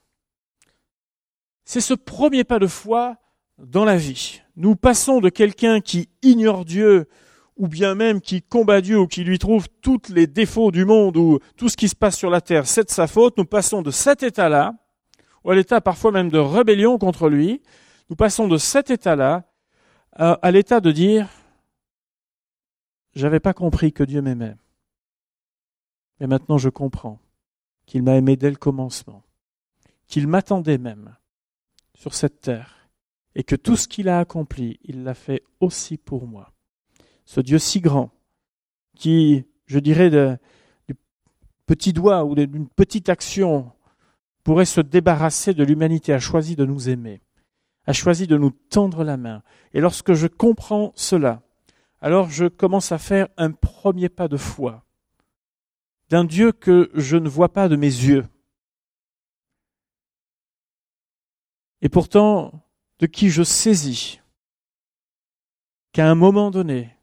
C'est 1.66 1.81
ce 1.81 1.94
premier 1.94 2.44
pas 2.44 2.60
de 2.60 2.68
foi 2.68 3.18
dans 3.58 3.86
la 3.86 3.96
vie. 3.96 4.42
Nous 4.56 4.75
passons 4.75 5.22
de 5.22 5.30
quelqu'un 5.30 5.80
qui 5.80 6.10
ignore 6.22 6.66
Dieu 6.66 7.08
ou 7.56 7.68
bien 7.68 7.94
même 7.94 8.20
qui 8.20 8.42
combat 8.42 8.81
Dieu 8.81 8.98
ou 9.00 9.08
qui 9.08 9.24
lui 9.24 9.38
trouve 9.38 9.68
tous 9.81 10.10
les 10.10 10.25
défauts 10.25 10.72
du 10.72 10.86
monde 10.86 11.16
ou 11.18 11.40
tout 11.56 11.70
ce 11.70 11.78
qui 11.78 11.88
se 11.88 11.96
passe 11.96 12.18
sur 12.18 12.31
la 12.31 12.42
terre, 12.42 12.68
c'est 12.68 12.86
de 12.86 12.90
sa 12.90 13.08
faute, 13.08 13.38
nous 13.38 13.46
passons 13.46 13.84
de 13.84 13.92
cet 13.92 14.24
état-là, 14.24 14.74
ou 15.44 15.52
à 15.52 15.56
l'état 15.56 15.80
parfois 15.80 16.12
même 16.12 16.30
de 16.30 16.40
rébellion 16.40 16.98
contre 16.98 17.30
lui, 17.30 17.62
nous 18.10 18.16
passons 18.16 18.48
de 18.48 18.58
cet 18.58 18.90
état-là 18.90 19.44
à, 20.14 20.34
à 20.34 20.52
l'état 20.52 20.80
de 20.80 20.92
dire, 20.92 21.28
j'avais 23.16 23.40
pas 23.40 23.54
compris 23.54 23.94
que 23.94 24.04
Dieu 24.04 24.22
m'aimait. 24.22 24.56
Mais 26.24 26.28
maintenant 26.28 26.58
je 26.58 26.70
comprends 26.70 27.20
qu'il 27.86 28.02
m'a 28.02 28.16
aimé 28.16 28.38
dès 28.38 28.50
le 28.50 28.56
commencement, 28.56 29.24
qu'il 30.08 30.25
m'attendait 30.25 30.78
même 30.78 31.18
sur 31.96 32.14
cette 32.14 32.40
terre, 32.40 32.88
et 33.36 33.44
que 33.44 33.58
tout 33.58 33.75
ce 33.75 33.90
qu'il 33.90 34.08
a 34.08 34.20
accompli, 34.20 34.80
il 34.86 35.04
l'a 35.04 35.16
fait 35.16 35.44
aussi 35.60 35.98
pour 35.98 36.25
moi 36.25 36.54
ce 37.25 37.42
Dieu 37.42 37.60
si 37.60 37.81
grand, 37.81 38.10
qui, 38.96 39.44
je 39.66 39.80
dirais, 39.80 40.10
du 40.88 40.96
petit 41.66 41.92
doigt 41.92 42.24
ou 42.24 42.36
d'une 42.36 42.70
petite 42.70 43.10
action 43.10 43.74
pourrait 44.46 44.64
se 44.64 44.80
débarrasser 44.80 45.54
de 45.54 45.66
l'humanité, 45.66 46.14
a 46.14 46.20
choisi 46.20 46.56
de 46.56 46.64
nous 46.64 46.88
aimer, 46.88 47.20
a 47.86 47.92
choisi 47.92 48.27
de 48.27 48.38
nous 48.38 48.51
tendre 48.51 49.03
la 49.03 49.18
main. 49.18 49.44
Et 49.74 49.82
lorsque 49.82 50.13
je 50.13 50.27
comprends 50.27 50.94
cela, 50.96 51.42
alors 52.00 52.30
je 52.30 52.46
commence 52.46 52.94
à 52.94 52.98
faire 52.98 53.27
un 53.36 53.51
premier 53.51 54.08
pas 54.08 54.30
de 54.30 54.38
foi 54.38 54.86
d'un 56.13 56.25
Dieu 56.25 56.51
que 56.51 56.91
je 56.93 57.17
ne 57.17 57.27
vois 57.27 57.51
pas 57.51 57.67
de 57.67 57.75
mes 57.75 57.88
yeux. 57.88 58.24
Et 61.82 61.89
pourtant, 61.89 62.51
de 63.00 63.08
qui 63.08 63.32
je 63.32 63.41
saisis 63.41 64.22
qu'à 65.91 66.08
un 66.08 66.13
moment 66.13 66.51
donné, 66.51 66.96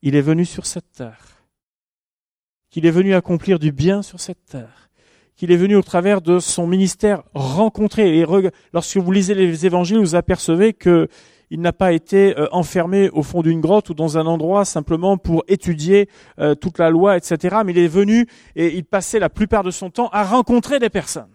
il 0.00 0.16
est 0.16 0.22
venu 0.22 0.46
sur 0.46 0.64
cette 0.64 0.90
terre, 0.92 1.44
qu'il 2.70 2.86
est 2.86 2.90
venu 2.90 3.12
accomplir 3.12 3.58
du 3.58 3.72
bien 3.72 4.00
sur 4.00 4.20
cette 4.20 4.46
terre, 4.46 4.88
qu'il 5.36 5.52
est 5.52 5.56
venu 5.58 5.76
au 5.76 5.82
travers 5.82 6.22
de 6.22 6.38
son 6.38 6.66
ministère 6.66 7.22
rencontrer. 7.34 8.20
Et 8.20 8.26
lorsque 8.72 8.96
vous 8.96 9.12
lisez 9.12 9.34
les 9.34 9.66
évangiles, 9.66 9.98
vous 9.98 10.14
apercevez 10.14 10.72
que 10.72 11.08
il 11.52 11.60
n'a 11.60 11.74
pas 11.74 11.92
été 11.92 12.36
euh, 12.38 12.48
enfermé 12.50 13.10
au 13.10 13.22
fond 13.22 13.42
d'une 13.42 13.60
grotte 13.60 13.90
ou 13.90 13.94
dans 13.94 14.16
un 14.16 14.24
endroit 14.24 14.64
simplement 14.64 15.18
pour 15.18 15.44
étudier 15.48 16.08
euh, 16.38 16.54
toute 16.54 16.78
la 16.78 16.88
loi, 16.88 17.18
etc. 17.18 17.58
Mais 17.66 17.72
il 17.72 17.78
est 17.78 17.88
venu 17.88 18.26
et 18.56 18.74
il 18.74 18.84
passait 18.84 19.18
la 19.18 19.28
plupart 19.28 19.62
de 19.62 19.70
son 19.70 19.90
temps 19.90 20.08
à 20.12 20.24
rencontrer 20.24 20.78
des 20.78 20.88
personnes 20.88 21.30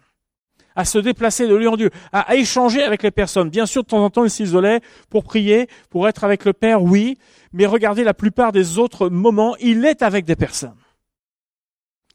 à 0.74 0.84
se 0.84 0.98
déplacer 0.98 1.48
de 1.48 1.56
lieu 1.56 1.68
en 1.68 1.74
lieu, 1.74 1.90
à, 2.12 2.36
échanger 2.36 2.84
avec 2.84 3.02
les 3.02 3.10
personnes. 3.10 3.50
Bien 3.50 3.66
sûr, 3.66 3.82
de 3.82 3.88
temps 3.88 4.04
en 4.04 4.10
temps, 4.10 4.22
il 4.22 4.30
s'isolait 4.30 4.80
pour 5.10 5.24
prier, 5.24 5.66
pour 5.90 6.06
être 6.06 6.22
avec 6.22 6.44
le 6.44 6.52
Père, 6.52 6.84
oui, 6.84 7.18
mais 7.52 7.66
regardez 7.66 8.04
la 8.04 8.14
plupart 8.14 8.52
des 8.52 8.78
autres 8.78 9.08
moments, 9.08 9.56
il 9.56 9.84
est 9.84 10.02
avec 10.02 10.24
des 10.24 10.36
personnes. 10.36 10.78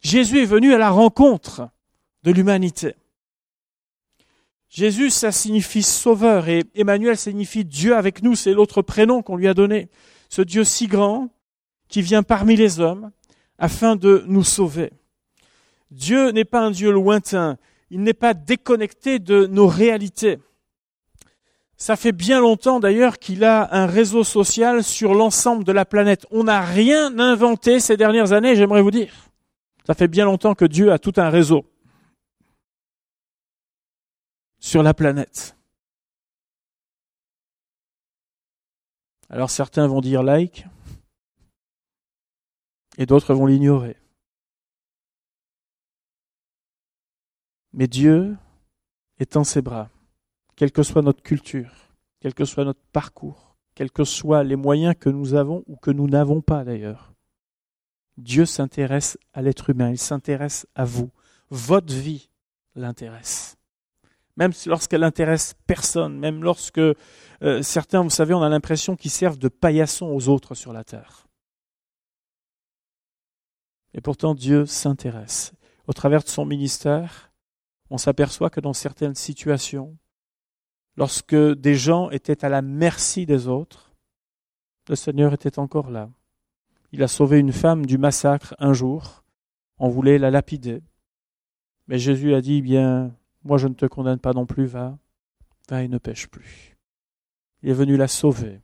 Jésus 0.01 0.43
est 0.43 0.45
venu 0.45 0.73
à 0.73 0.77
la 0.77 0.91
rencontre 0.91 1.67
de 2.23 2.31
l'humanité. 2.31 2.95
Jésus, 4.73 5.11
ça 5.11 5.31
signifie 5.31 5.83
sauveur 5.83 6.49
et 6.49 6.63
Emmanuel 6.73 7.15
signifie 7.15 7.63
Dieu 7.63 7.95
avec 7.95 8.23
nous, 8.23 8.33
c'est 8.33 8.53
l'autre 8.53 8.81
prénom 8.81 9.21
qu'on 9.21 9.35
lui 9.35 9.47
a 9.47 9.53
donné. 9.53 9.87
Ce 10.29 10.41
Dieu 10.41 10.63
si 10.63 10.87
grand 10.87 11.29
qui 11.89 12.01
vient 12.01 12.23
parmi 12.23 12.55
les 12.55 12.79
hommes 12.79 13.11
afin 13.59 13.95
de 13.95 14.23
nous 14.25 14.43
sauver. 14.43 14.91
Dieu 15.91 16.31
n'est 16.31 16.43
pas 16.43 16.61
un 16.61 16.71
Dieu 16.71 16.89
lointain, 16.89 17.57
il 17.91 18.01
n'est 18.01 18.15
pas 18.15 18.33
déconnecté 18.33 19.19
de 19.19 19.45
nos 19.45 19.67
réalités. 19.67 20.39
Ça 21.77 21.95
fait 21.95 22.11
bien 22.11 22.39
longtemps 22.39 22.79
d'ailleurs 22.79 23.19
qu'il 23.19 23.43
a 23.43 23.75
un 23.75 23.85
réseau 23.85 24.23
social 24.23 24.83
sur 24.83 25.13
l'ensemble 25.13 25.65
de 25.65 25.71
la 25.71 25.85
planète. 25.85 26.25
On 26.31 26.45
n'a 26.45 26.61
rien 26.61 27.19
inventé 27.19 27.79
ces 27.79 27.95
dernières 27.95 28.31
années, 28.31 28.55
j'aimerais 28.55 28.81
vous 28.81 28.89
dire. 28.89 29.13
Ça 29.85 29.93
fait 29.93 30.07
bien 30.07 30.25
longtemps 30.25 30.55
que 30.55 30.65
Dieu 30.65 30.91
a 30.91 30.97
tout 30.97 31.13
un 31.17 31.29
réseau. 31.29 31.63
Sur 34.63 34.81
la 34.81 34.93
planète. 34.93 35.57
Alors 39.29 39.49
certains 39.49 39.87
vont 39.87 39.99
dire 39.99 40.23
like 40.23 40.65
et 42.97 43.05
d'autres 43.05 43.33
vont 43.33 43.45
l'ignorer. 43.45 43.97
Mais 47.73 47.87
Dieu 47.87 48.37
étend 49.19 49.43
ses 49.43 49.61
bras, 49.61 49.89
quelle 50.55 50.71
que 50.71 50.81
soit 50.81 51.01
notre 51.01 51.23
culture, 51.23 51.73
quel 52.21 52.33
que 52.33 52.45
soit 52.45 52.63
notre 52.63 52.85
parcours, 52.93 53.57
quels 53.75 53.91
que 53.91 54.05
soient 54.05 54.45
les 54.45 54.55
moyens 54.55 54.95
que 54.97 55.09
nous 55.09 55.33
avons 55.33 55.65
ou 55.67 55.75
que 55.75 55.91
nous 55.91 56.07
n'avons 56.07 56.39
pas 56.39 56.63
d'ailleurs. 56.63 57.13
Dieu 58.15 58.45
s'intéresse 58.45 59.17
à 59.33 59.41
l'être 59.41 59.71
humain, 59.71 59.89
il 59.89 59.99
s'intéresse 59.99 60.65
à 60.73 60.85
vous. 60.85 61.11
Votre 61.49 61.93
vie 61.93 62.29
l'intéresse. 62.75 63.57
Même 64.35 64.51
lorsqu'elle 64.65 65.03
intéresse 65.03 65.55
personne, 65.67 66.17
même 66.17 66.43
lorsque 66.43 66.79
euh, 66.79 67.61
certains, 67.61 68.01
vous 68.01 68.09
savez, 68.09 68.33
on 68.33 68.41
a 68.41 68.49
l'impression 68.49 68.95
qu'ils 68.95 69.11
servent 69.11 69.37
de 69.37 69.47
paillassons 69.47 70.07
aux 70.07 70.27
autres 70.29 70.55
sur 70.55 70.73
la 70.73 70.83
terre. 70.83 71.27
Et 73.93 74.01
pourtant, 74.01 74.33
Dieu 74.33 74.65
s'intéresse. 74.65 75.53
Au 75.87 75.93
travers 75.93 76.23
de 76.23 76.29
son 76.29 76.45
ministère, 76.45 77.31
on 77.89 77.97
s'aperçoit 77.97 78.49
que 78.49 78.59
dans 78.59 78.73
certaines 78.73 79.15
situations, 79.15 79.95
lorsque 80.95 81.35
des 81.35 81.75
gens 81.75 82.09
étaient 82.09 82.43
à 82.43 82.49
la 82.49 82.61
merci 82.61 83.25
des 83.25 83.47
autres, 83.47 83.93
le 84.89 84.95
Seigneur 84.95 85.33
était 85.33 85.59
encore 85.59 85.91
là. 85.91 86.09
Il 86.91 87.03
a 87.03 87.07
sauvé 87.07 87.39
une 87.39 87.53
femme 87.53 87.85
du 87.85 87.97
massacre 87.97 88.55
un 88.59 88.73
jour. 88.73 89.23
On 89.77 89.89
voulait 89.89 90.17
la 90.17 90.31
lapider. 90.31 90.81
Mais 91.87 91.99
Jésus 91.99 92.33
a 92.33 92.41
dit, 92.41 92.61
bien, 92.61 93.15
moi 93.43 93.57
je 93.57 93.67
ne 93.67 93.73
te 93.73 93.85
condamne 93.85 94.19
pas 94.19 94.33
non 94.33 94.45
plus, 94.45 94.65
va, 94.65 94.97
va 95.69 95.83
et 95.83 95.87
ne 95.87 95.97
pêche 95.97 96.27
plus. 96.27 96.77
Il 97.61 97.69
est 97.69 97.73
venu 97.73 97.97
la 97.97 98.07
sauver. 98.07 98.61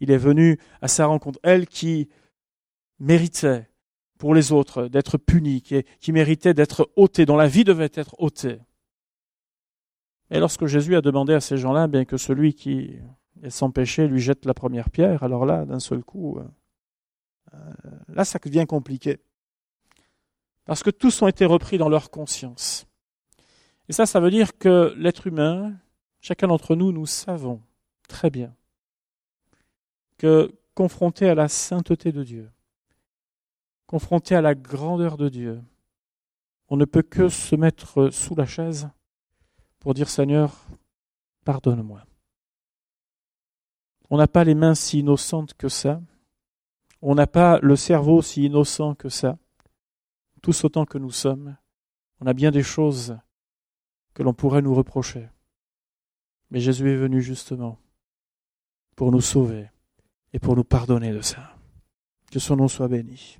Il 0.00 0.10
est 0.10 0.18
venu 0.18 0.58
à 0.80 0.88
sa 0.88 1.06
rencontre. 1.06 1.40
Elle 1.42 1.66
qui 1.66 2.08
méritait 2.98 3.68
pour 4.18 4.34
les 4.34 4.52
autres 4.52 4.88
d'être 4.88 5.16
punie, 5.16 5.62
qui, 5.62 6.12
méritait 6.12 6.54
d'être 6.54 6.90
ôtée, 6.96 7.24
dont 7.24 7.36
la 7.36 7.46
vie 7.46 7.64
devait 7.64 7.90
être 7.94 8.14
ôtée. 8.18 8.58
Et 10.30 10.40
lorsque 10.40 10.66
Jésus 10.66 10.96
a 10.96 11.00
demandé 11.00 11.32
à 11.32 11.40
ces 11.40 11.56
gens-là, 11.56 11.86
bien 11.86 12.04
que 12.04 12.16
celui 12.16 12.54
qui 12.54 12.98
est 13.42 13.50
sans 13.50 13.70
péché 13.70 14.08
lui 14.08 14.20
jette 14.20 14.44
la 14.44 14.54
première 14.54 14.90
pierre, 14.90 15.22
alors 15.22 15.46
là, 15.46 15.64
d'un 15.64 15.78
seul 15.78 16.02
coup, 16.02 16.38
euh, 16.38 17.58
là, 18.08 18.24
ça 18.24 18.38
devient 18.44 18.66
compliqué. 18.66 19.18
Parce 20.64 20.82
que 20.82 20.90
tous 20.90 21.22
ont 21.22 21.28
été 21.28 21.44
repris 21.44 21.78
dans 21.78 21.88
leur 21.88 22.10
conscience. 22.10 22.87
Et 23.88 23.92
ça, 23.92 24.06
ça 24.06 24.20
veut 24.20 24.30
dire 24.30 24.58
que 24.58 24.94
l'être 24.96 25.26
humain, 25.26 25.74
chacun 26.20 26.48
d'entre 26.48 26.76
nous, 26.76 26.92
nous 26.92 27.06
savons 27.06 27.62
très 28.06 28.30
bien 28.30 28.54
que 30.18 30.52
confronté 30.74 31.28
à 31.28 31.34
la 31.34 31.48
sainteté 31.48 32.12
de 32.12 32.22
Dieu, 32.22 32.50
confronté 33.86 34.34
à 34.34 34.40
la 34.40 34.54
grandeur 34.54 35.16
de 35.16 35.28
Dieu, 35.28 35.62
on 36.68 36.76
ne 36.76 36.84
peut 36.84 37.02
que 37.02 37.28
se 37.28 37.56
mettre 37.56 38.10
sous 38.10 38.34
la 38.34 38.46
chaise 38.46 38.90
pour 39.78 39.94
dire 39.94 40.08
Seigneur, 40.08 40.66
pardonne-moi. 41.44 42.04
On 44.10 44.18
n'a 44.18 44.26
pas 44.26 44.44
les 44.44 44.54
mains 44.54 44.74
si 44.74 44.98
innocentes 44.98 45.54
que 45.54 45.68
ça, 45.68 46.00
on 47.00 47.14
n'a 47.14 47.26
pas 47.26 47.58
le 47.60 47.76
cerveau 47.76 48.22
si 48.22 48.44
innocent 48.44 48.94
que 48.94 49.08
ça, 49.08 49.38
tous 50.42 50.64
autant 50.64 50.84
que 50.84 50.98
nous 50.98 51.10
sommes, 51.10 51.56
on 52.20 52.26
a 52.26 52.32
bien 52.32 52.50
des 52.50 52.62
choses 52.62 53.16
que 54.18 54.24
l'on 54.24 54.34
pourrait 54.34 54.62
nous 54.62 54.74
reprocher. 54.74 55.28
Mais 56.50 56.58
Jésus 56.58 56.90
est 56.90 56.96
venu 56.96 57.22
justement 57.22 57.78
pour 58.96 59.12
nous 59.12 59.20
sauver 59.20 59.66
et 60.32 60.40
pour 60.40 60.56
nous 60.56 60.64
pardonner 60.64 61.12
de 61.12 61.20
ça. 61.20 61.54
Que 62.32 62.40
son 62.40 62.56
nom 62.56 62.66
soit 62.66 62.88
béni. 62.88 63.38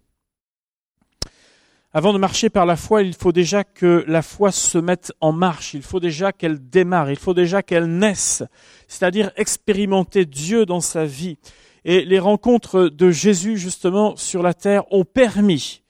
Avant 1.92 2.12
de 2.12 2.18
marcher 2.18 2.48
par 2.48 2.64
la 2.64 2.76
foi, 2.76 3.02
il 3.02 3.14
faut 3.14 3.32
déjà 3.32 3.64
que 3.64 4.04
la 4.06 4.22
foi 4.22 4.52
se 4.52 4.78
mette 4.78 5.12
en 5.20 5.32
marche, 5.32 5.74
il 5.74 5.82
faut 5.82 5.98
déjà 5.98 6.30
qu'elle 6.30 6.70
démarre, 6.70 7.10
il 7.10 7.18
faut 7.18 7.34
déjà 7.34 7.60
qu'elle 7.64 7.98
naisse, 7.98 8.44
c'est-à-dire 8.86 9.32
expérimenter 9.34 10.26
Dieu 10.26 10.64
dans 10.64 10.80
sa 10.80 11.04
vie. 11.06 11.38
Et 11.84 12.04
les 12.04 12.20
rencontres 12.20 12.88
de 12.88 13.10
Jésus 13.10 13.56
justement 13.56 14.14
sur 14.14 14.44
la 14.44 14.54
terre 14.54 14.84
ont 14.92 15.04
permis 15.04 15.82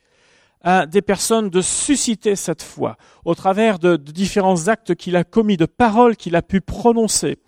à 0.69 0.85
des 0.85 1.01
personnes 1.01 1.49
de 1.49 1.63
susciter 1.63 2.37
cette 2.37 2.63
foi 2.63 2.99
au 3.25 3.35
travers 3.35 3.79
de, 3.79 3.97
différents 3.97 4.69
actes 4.69 4.95
qu'il 4.95 5.17
a 5.17 5.25
commis, 5.25 5.57
de 5.57 5.65
paroles 5.65 6.15
qu'il 6.15 6.37
a 6.37 6.43
pu 6.43 6.61
prononcer. 6.61 7.39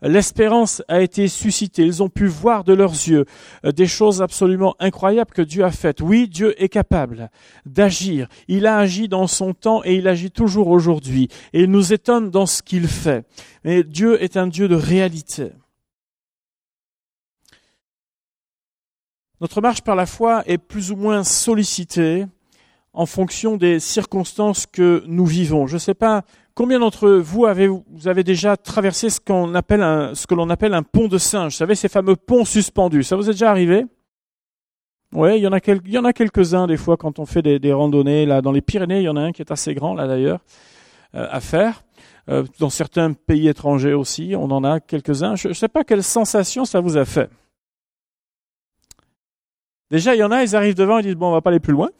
L'espérance 0.00 0.82
a 0.88 1.02
été 1.02 1.28
suscitée. 1.28 1.84
Ils 1.84 2.02
ont 2.02 2.08
pu 2.08 2.26
voir 2.26 2.64
de 2.64 2.72
leurs 2.72 2.94
yeux 2.94 3.26
euh, 3.66 3.72
des 3.72 3.86
choses 3.86 4.22
absolument 4.22 4.76
incroyables 4.78 5.30
que 5.30 5.42
Dieu 5.42 5.62
a 5.62 5.70
faites. 5.70 6.00
Oui, 6.00 6.26
Dieu 6.26 6.54
est 6.56 6.70
capable 6.70 7.30
d'agir. 7.66 8.28
Il 8.48 8.64
a 8.64 8.78
agi 8.78 9.08
dans 9.08 9.26
son 9.26 9.52
temps 9.52 9.82
et 9.84 9.96
il 9.96 10.08
agit 10.08 10.30
toujours 10.30 10.68
aujourd'hui. 10.68 11.28
Et 11.52 11.64
il 11.64 11.70
nous 11.70 11.92
étonne 11.92 12.30
dans 12.30 12.46
ce 12.46 12.62
qu'il 12.62 12.88
fait. 12.88 13.26
Mais 13.62 13.84
Dieu 13.84 14.22
est 14.22 14.38
un 14.38 14.46
Dieu 14.46 14.68
de 14.68 14.74
réalité. 14.74 15.52
Notre 19.42 19.60
marche 19.60 19.82
par 19.82 19.96
la 19.96 20.06
foi 20.06 20.44
est 20.46 20.56
plus 20.56 20.92
ou 20.92 20.96
moins 20.96 21.24
sollicitée 21.24 22.24
en 22.92 23.06
fonction 23.06 23.56
des 23.56 23.78
circonstances 23.78 24.66
que 24.66 25.02
nous 25.06 25.26
vivons. 25.26 25.66
Je 25.66 25.74
ne 25.74 25.78
sais 25.78 25.94
pas 25.94 26.22
combien 26.54 26.80
d'entre 26.80 27.08
vous 27.08 27.46
avez, 27.46 28.24
déjà 28.24 28.56
traversé 28.56 29.10
ce 29.10 29.20
qu'on 29.20 29.54
appelle 29.54 29.82
un, 29.82 30.12
que 30.28 30.34
l'on 30.34 30.50
appelle 30.50 30.74
un 30.74 30.82
pont 30.82 31.08
de 31.08 31.18
singe? 31.18 31.52
Vous 31.52 31.58
savez, 31.58 31.74
ces 31.74 31.88
fameux 31.88 32.16
ponts 32.16 32.44
suspendus. 32.44 33.04
Ça 33.04 33.16
vous 33.16 33.28
est 33.28 33.32
déjà 33.32 33.50
arrivé? 33.50 33.86
Oui, 35.12 35.38
il 35.38 35.42
y 35.42 35.98
en 35.98 36.04
a 36.04 36.12
quelques-uns 36.12 36.66
des 36.66 36.76
fois 36.76 36.96
quand 36.96 37.18
on 37.18 37.26
fait 37.26 37.42
des, 37.42 37.72
randonnées 37.72 38.26
là 38.26 38.42
dans 38.42 38.52
les 38.52 38.60
Pyrénées. 38.60 39.00
Il 39.00 39.04
y 39.04 39.08
en 39.08 39.16
a 39.16 39.22
un 39.22 39.32
qui 39.32 39.42
est 39.42 39.50
assez 39.50 39.74
grand 39.74 39.94
là 39.94 40.06
d'ailleurs 40.06 40.40
euh, 41.14 41.26
à 41.30 41.40
faire. 41.40 41.82
Euh, 42.28 42.44
dans 42.60 42.70
certains 42.70 43.12
pays 43.12 43.48
étrangers 43.48 43.94
aussi, 43.94 44.34
on 44.36 44.50
en 44.50 44.62
a 44.62 44.78
quelques-uns. 44.78 45.34
Je 45.34 45.48
ne 45.48 45.52
sais 45.52 45.68
pas 45.68 45.82
quelle 45.82 46.04
sensation 46.04 46.64
ça 46.64 46.80
vous 46.80 46.96
a 46.96 47.04
fait. 47.04 47.28
Déjà, 49.90 50.14
il 50.14 50.18
y 50.18 50.22
en 50.22 50.30
a, 50.30 50.44
ils 50.44 50.54
arrivent 50.54 50.76
devant, 50.76 50.98
ils 50.98 51.06
disent 51.06 51.16
bon, 51.16 51.28
on 51.28 51.32
va 51.32 51.40
pas 51.40 51.50
aller 51.50 51.58
plus 51.58 51.72
loin. 51.72 51.90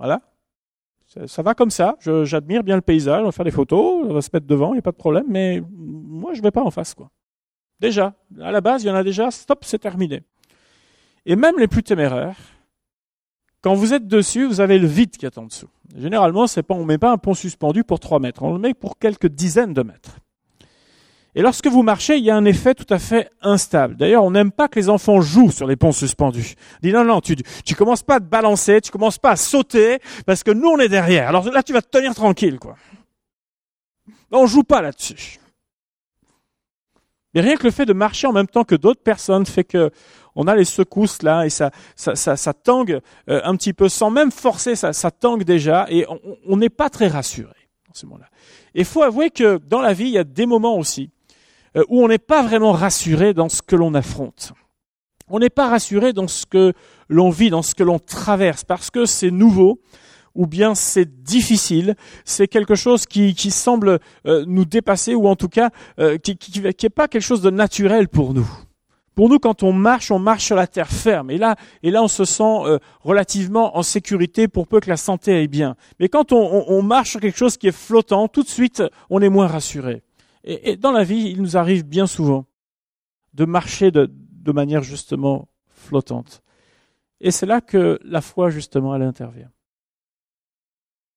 Voilà. 0.00 0.22
Ça, 1.26 1.42
va 1.42 1.54
comme 1.54 1.70
ça. 1.70 1.96
J'admire 2.00 2.64
bien 2.64 2.76
le 2.76 2.80
paysage. 2.82 3.20
On 3.20 3.26
va 3.26 3.32
faire 3.32 3.44
des 3.44 3.50
photos. 3.50 4.06
On 4.08 4.14
va 4.14 4.22
se 4.22 4.30
mettre 4.32 4.46
devant. 4.46 4.70
Il 4.70 4.74
n'y 4.74 4.78
a 4.78 4.82
pas 4.82 4.92
de 4.92 4.96
problème. 4.96 5.26
Mais 5.28 5.62
moi, 5.70 6.32
je 6.32 6.38
ne 6.38 6.42
vais 6.42 6.50
pas 6.50 6.62
en 6.62 6.70
face, 6.70 6.94
quoi. 6.94 7.10
Déjà. 7.80 8.14
À 8.40 8.50
la 8.50 8.62
base, 8.62 8.82
il 8.82 8.86
y 8.86 8.90
en 8.90 8.94
a 8.94 9.04
déjà. 9.04 9.30
Stop, 9.30 9.64
c'est 9.64 9.78
terminé. 9.78 10.22
Et 11.26 11.36
même 11.36 11.58
les 11.58 11.68
plus 11.68 11.82
téméraires, 11.82 12.38
quand 13.60 13.74
vous 13.74 13.92
êtes 13.92 14.08
dessus, 14.08 14.46
vous 14.46 14.60
avez 14.60 14.78
le 14.78 14.86
vide 14.86 15.10
qui 15.10 15.26
est 15.26 15.36
en 15.36 15.44
dessous. 15.44 15.68
Généralement, 15.94 16.46
c'est 16.46 16.62
pas, 16.62 16.74
on 16.74 16.84
met 16.84 16.96
pas 16.96 17.12
un 17.12 17.18
pont 17.18 17.34
suspendu 17.34 17.84
pour 17.84 18.00
3 18.00 18.20
mètres. 18.20 18.42
On 18.42 18.54
le 18.54 18.58
met 18.58 18.72
pour 18.72 18.96
quelques 18.98 19.26
dizaines 19.26 19.74
de 19.74 19.82
mètres. 19.82 20.16
Et 21.40 21.42
lorsque 21.42 21.68
vous 21.68 21.82
marchez, 21.82 22.18
il 22.18 22.24
y 22.24 22.28
a 22.28 22.36
un 22.36 22.44
effet 22.44 22.74
tout 22.74 22.92
à 22.92 22.98
fait 22.98 23.30
instable. 23.40 23.96
D'ailleurs, 23.96 24.24
on 24.24 24.30
n'aime 24.30 24.52
pas 24.52 24.68
que 24.68 24.78
les 24.78 24.90
enfants 24.90 25.22
jouent 25.22 25.50
sur 25.50 25.66
les 25.66 25.74
ponts 25.74 25.90
suspendus. 25.90 26.54
On 26.74 26.78
dit 26.86 26.92
non, 26.92 27.02
non, 27.02 27.22
tu, 27.22 27.34
tu 27.34 27.74
commences 27.74 28.02
pas 28.02 28.16
à 28.16 28.20
te 28.20 28.26
balancer, 28.26 28.82
tu 28.82 28.90
commences 28.90 29.16
pas 29.16 29.30
à 29.30 29.36
sauter, 29.36 30.00
parce 30.26 30.42
que 30.42 30.50
nous, 30.50 30.68
on 30.68 30.78
est 30.78 30.90
derrière. 30.90 31.28
Alors 31.28 31.50
là, 31.50 31.62
tu 31.62 31.72
vas 31.72 31.80
te 31.80 31.88
tenir 31.88 32.14
tranquille, 32.14 32.58
quoi. 32.58 32.76
On 34.30 34.44
joue 34.44 34.64
pas 34.64 34.82
là-dessus. 34.82 35.40
Mais 37.32 37.40
rien 37.40 37.56
que 37.56 37.64
le 37.64 37.70
fait 37.70 37.86
de 37.86 37.94
marcher 37.94 38.26
en 38.26 38.34
même 38.34 38.46
temps 38.46 38.64
que 38.64 38.74
d'autres 38.74 39.02
personnes 39.02 39.46
fait 39.46 39.64
que 39.64 39.90
on 40.34 40.46
a 40.46 40.54
les 40.54 40.66
secousses 40.66 41.22
là 41.22 41.46
et 41.46 41.50
ça, 41.50 41.70
ça, 41.96 42.52
tangue 42.52 43.00
euh, 43.30 43.40
un 43.44 43.56
petit 43.56 43.72
peu 43.72 43.88
sans 43.88 44.10
même 44.10 44.30
forcer, 44.30 44.76
ça, 44.76 45.10
tangue 45.10 45.44
déjà 45.44 45.86
et 45.88 46.04
on 46.46 46.58
n'est 46.58 46.68
pas 46.68 46.90
très 46.90 47.08
rassuré 47.08 47.56
dans 47.88 47.94
ce 47.94 48.04
moment-là. 48.04 48.28
Et 48.74 48.84
faut 48.84 49.02
avouer 49.02 49.30
que 49.30 49.56
dans 49.56 49.80
la 49.80 49.94
vie, 49.94 50.04
il 50.04 50.12
y 50.12 50.18
a 50.18 50.24
des 50.24 50.44
moments 50.44 50.76
aussi 50.76 51.10
où 51.88 52.02
on 52.02 52.08
n'est 52.08 52.18
pas 52.18 52.42
vraiment 52.42 52.72
rassuré 52.72 53.34
dans 53.34 53.48
ce 53.48 53.62
que 53.62 53.76
l'on 53.76 53.94
affronte. 53.94 54.52
On 55.28 55.38
n'est 55.38 55.50
pas 55.50 55.68
rassuré 55.68 56.12
dans 56.12 56.26
ce 56.26 56.44
que 56.44 56.72
l'on 57.08 57.30
vit, 57.30 57.50
dans 57.50 57.62
ce 57.62 57.74
que 57.74 57.84
l'on 57.84 58.00
traverse, 58.00 58.64
parce 58.64 58.90
que 58.90 59.06
c'est 59.06 59.30
nouveau, 59.30 59.80
ou 60.34 60.46
bien 60.46 60.74
c'est 60.74 61.22
difficile, 61.22 61.94
c'est 62.24 62.48
quelque 62.48 62.74
chose 62.74 63.06
qui, 63.06 63.34
semble 63.50 64.00
euh, 64.26 64.44
nous 64.46 64.64
dépasser, 64.64 65.14
ou 65.14 65.28
en 65.28 65.36
tout 65.36 65.48
cas 65.48 65.70
euh, 66.00 66.18
qui 66.18 66.60
n'est 66.60 66.90
pas 66.90 67.06
quelque 67.06 67.22
chose 67.22 67.42
de 67.42 67.50
naturel 67.50 68.08
pour 68.08 68.34
nous. 68.34 68.48
Pour 69.14 69.28
nous, 69.28 69.38
quand 69.38 69.62
on 69.62 69.72
marche, 69.72 70.10
on 70.10 70.18
marche 70.18 70.44
sur 70.44 70.56
la 70.56 70.66
terre 70.66 70.88
ferme. 70.88 71.30
Et 71.30 71.36
là, 71.36 71.56
et 71.82 71.90
là 71.90 72.02
on 72.02 72.08
se 72.08 72.24
sent 72.24 72.78
relativement 73.00 73.76
en 73.76 73.82
sécurité 73.82 74.48
pour 74.48 74.66
peu 74.66 74.80
que 74.80 74.88
la 74.88 74.96
santé 74.96 75.34
aille 75.34 75.48
bien. 75.48 75.74
Mais 75.98 76.08
quand 76.08 76.32
on 76.32 76.82
marche 76.82 77.10
sur 77.10 77.20
quelque 77.20 77.36
chose 77.36 77.58
qui 77.58 77.68
est 77.68 77.76
flottant, 77.76 78.28
tout 78.28 78.42
de 78.42 78.48
suite, 78.48 78.82
on 79.10 79.20
est 79.20 79.28
moins 79.28 79.48
rassuré. 79.48 80.02
Et, 80.44 80.76
dans 80.76 80.92
la 80.92 81.04
vie, 81.04 81.30
il 81.30 81.42
nous 81.42 81.56
arrive 81.56 81.84
bien 81.84 82.06
souvent 82.06 82.46
de 83.34 83.44
marcher 83.44 83.90
de, 83.90 84.10
manière 84.52 84.82
justement 84.82 85.48
flottante. 85.68 86.42
Et 87.20 87.30
c'est 87.30 87.46
là 87.46 87.60
que 87.60 88.00
la 88.02 88.20
foi, 88.20 88.50
justement, 88.50 88.94
elle 88.94 89.02
intervient. 89.02 89.52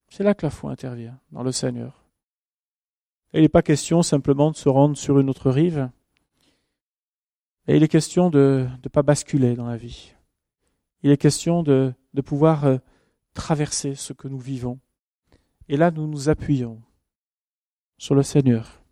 C'est 0.10 0.24
là 0.24 0.34
que 0.36 0.46
la 0.46 0.52
foi 0.52 0.72
intervient, 0.72 1.20
dans 1.32 1.42
le 1.42 1.52
Seigneur. 1.52 2.06
il 3.34 3.42
n'est 3.42 3.50
pas 3.50 3.64
question 3.64 4.04
simplement 4.04 4.52
de 4.52 4.56
se 4.56 4.70
rendre 4.70 4.96
sur 4.96 5.18
une 5.20 5.30
autre 5.30 5.50
rive. 5.50 5.90
Et 7.68 7.78
il 7.78 7.84
est 7.84 7.88
question 7.88 8.30
de 8.30 8.68
ne 8.84 8.90
pas 8.90 9.02
basculer 9.02 9.56
dans 9.56 9.66
la 9.66 9.78
vie. 9.78 10.14
Il 11.02 11.10
est 11.10 11.18
question 11.18 11.64
de, 11.64 11.94
de 12.14 12.22
pouvoir 12.22 12.66
euh, 12.66 12.78
traverser 13.34 13.96
ce 13.96 14.14
que 14.14 14.28
nous 14.28 14.38
vivons. 14.38 14.80
Et 15.70 15.78
là, 15.78 15.90
nous 15.90 16.08
nous 16.08 16.30
appuyons 16.30 16.82
sur 17.98 18.16
le 18.16 18.24
Seigneur, 18.24 18.83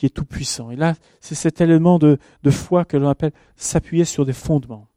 qui 0.00 0.06
est 0.06 0.08
tout-puissant. 0.08 0.70
Et 0.70 0.76
là, 0.76 0.94
c'est 1.20 1.34
cet 1.34 1.60
élément 1.60 1.98
de, 1.98 2.16
de 2.42 2.50
foi 2.50 2.86
que 2.86 2.96
l'on 2.96 3.10
appelle 3.10 3.32
s'appuyer 3.54 4.06
sur 4.06 4.24
des 4.24 4.32
fondements. 4.32 4.88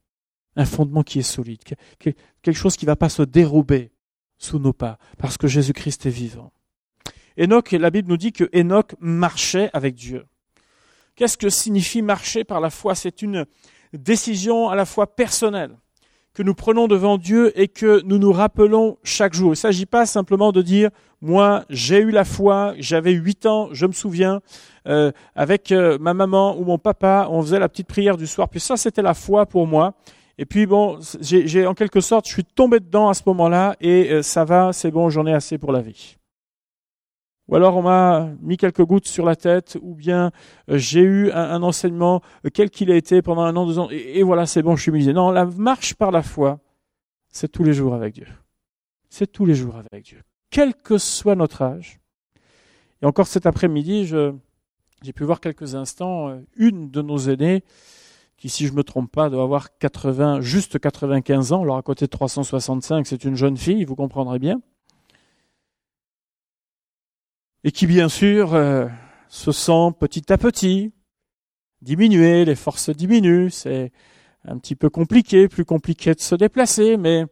Un 0.56 0.64
fondement 0.64 1.04
qui 1.04 1.20
est 1.20 1.24
solide, 1.24 1.60
quelque 2.00 2.54
chose 2.54 2.78
qui 2.78 2.86
ne 2.86 2.92
va 2.92 2.96
pas 2.96 3.10
se 3.10 3.22
dérober 3.22 3.92
sous 4.38 4.60
nos 4.60 4.72
pas, 4.72 4.98
parce 5.18 5.38
que 5.38 5.46
Jésus-Christ 5.46 6.06
est 6.06 6.10
vivant. 6.10 6.54
Enoch, 7.38 7.74
la 7.74 7.90
Bible 7.90 8.08
nous 8.08 8.16
dit 8.16 8.32
que 8.32 8.50
Enoch 8.58 8.96
marchait 9.02 9.70
avec 9.74 9.96
Dieu. 9.96 10.26
Qu'est-ce 11.18 11.38
que 11.38 11.50
signifie 11.50 12.02
marcher 12.02 12.46
par 12.46 12.62
la 12.62 12.70
foi? 12.70 12.96
C'est 12.96 13.22
une 13.22 13.46
décision 13.92 14.70
à 14.70 14.76
la 14.78 14.86
fois 14.86 15.18
personnelle 15.18 15.76
que 16.34 16.44
nous 16.44 16.54
prenons 16.54 16.88
devant 16.88 17.18
Dieu 17.18 17.58
et 17.60 17.68
que 17.68 18.02
nous 18.06 18.18
nous 18.18 18.32
rappelons 18.32 18.98
chaque 19.04 19.34
jour. 19.34 19.50
Il 19.50 19.52
ne 19.52 19.56
s'agit 19.56 19.86
pas 19.86 20.06
simplement 20.06 20.52
de 20.52 20.62
dire, 20.62 20.90
moi 21.22 21.64
j'ai 21.70 22.00
eu 22.00 22.12
la 22.12 22.26
foi, 22.26 22.74
j'avais 22.80 23.12
huit 23.12 23.46
ans, 23.46 23.70
je 23.72 23.86
me 23.86 23.92
souviens, 23.92 24.42
euh, 24.88 25.12
avec 25.36 25.72
euh, 25.72 25.98
ma 26.00 26.14
maman 26.14 26.58
ou 26.58 26.66
mon 26.66 26.78
papa, 26.78 27.28
on 27.30 27.42
faisait 27.42 27.60
la 27.60 27.70
petite 27.70 27.88
prière 27.88 28.18
du 28.18 28.28
soir, 28.28 28.50
puis 28.50 28.60
ça 28.60 28.78
c'était 28.78 29.02
la 29.02 29.14
foi 29.14 29.46
pour 29.46 29.68
moi. 29.68 29.94
Et 30.40 30.46
puis 30.46 30.66
bon, 30.66 30.98
j'ai 31.22 31.68
en 31.68 31.76
quelque 31.76 32.02
sorte, 32.02 32.28
je 32.28 32.34
suis 32.34 32.44
tombé 32.44 32.80
dedans 32.80 33.10
à 33.10 33.14
ce 33.14 33.22
moment-là 33.28 33.76
et 33.80 34.12
euh, 34.12 34.22
ça 34.24 34.44
va, 34.46 34.74
c'est 34.74 34.90
bon, 34.90 35.10
j'en 35.10 35.28
ai 35.28 35.34
assez 35.34 35.60
pour 35.60 35.72
la 35.72 35.82
vie 35.82 36.18
ou 37.48 37.56
alors 37.56 37.76
on 37.76 37.82
m'a 37.82 38.30
mis 38.42 38.58
quelques 38.58 38.84
gouttes 38.84 39.08
sur 39.08 39.26
la 39.26 39.36
tête, 39.36 39.78
ou 39.82 39.96
bien 39.96 40.32
euh, 40.70 40.78
j'ai 40.78 41.02
eu 41.02 41.32
un, 41.32 41.62
enseignement, 41.62 42.22
euh, 42.46 42.50
quel 42.54 42.70
qu'il 42.70 42.90
a 42.92 42.96
été 42.96 43.22
pendant 43.22 43.42
un 43.42 43.56
an, 43.56 43.66
deux 43.66 43.80
ans, 43.80 43.90
et, 43.92 44.24
voilà, 44.24 44.46
c'est 44.46 44.62
bon, 44.62 44.76
je 44.76 44.84
suis 44.84 44.92
misé. 44.92 45.14
Non, 45.14 45.32
la 45.32 45.46
marche 45.46 45.96
par 45.96 46.12
la 46.12 46.24
foi, 46.24 46.60
c'est 47.30 47.52
tous 47.52 47.64
les 47.64 47.74
jours 47.74 47.94
avec 47.94 48.14
Dieu. 48.14 48.28
C'est 49.10 49.32
tous 49.32 49.46
les 49.46 49.56
jours 49.56 49.76
avec 49.76 50.06
Dieu. 50.06 50.22
Quel 50.50 50.74
que 50.74 50.98
soit 50.98 51.36
notre 51.36 51.62
âge. 51.62 52.00
Et 53.02 53.06
encore 53.06 53.28
cet 53.28 53.46
après-midi, 53.46 54.06
j'ai 54.06 55.14
pu 55.14 55.24
voir 55.24 55.42
quelques 55.42 55.76
instants 55.76 56.30
euh, 56.30 56.40
une 56.56 56.90
de 56.90 57.02
nos 57.02 57.18
aînés, 57.18 57.64
qui, 58.38 58.48
si 58.50 58.66
je 58.66 58.72
ne 58.72 58.78
me 58.78 58.84
trompe 58.84 59.12
pas, 59.12 59.30
doit 59.30 59.44
avoir 59.44 59.78
80, 59.78 60.42
juste 60.42 60.80
95 60.80 61.52
ans, 61.52 61.62
alors 61.64 61.78
à 61.78 61.82
côté 61.82 62.06
de 62.06 62.10
365, 62.10 63.06
c'est 63.06 63.26
une 63.26 63.36
jeune 63.36 63.58
fille, 63.58 63.84
vous 63.84 63.96
comprendrez 63.96 64.40
bien 64.40 64.62
et 67.64 67.72
qui 67.72 67.88
bien 67.88 68.10
sûr 68.10 68.54
euh, 68.54 68.88
se 69.30 69.52
sent 69.52 69.92
petit 70.00 70.32
à 70.32 70.38
petit 70.38 70.92
diminuer, 71.84 72.46
les 72.46 72.56
forces 72.56 72.90
diminuent, 72.90 73.50
c'est 73.50 73.92
un 74.46 74.58
petit 74.58 74.76
peu 74.76 74.90
compliqué, 74.90 75.48
plus 75.48 75.66
compliqué 75.66 76.14
de 76.14 76.22
se 76.22 76.36
déplacer, 76.36 76.98
mais 76.98 77.26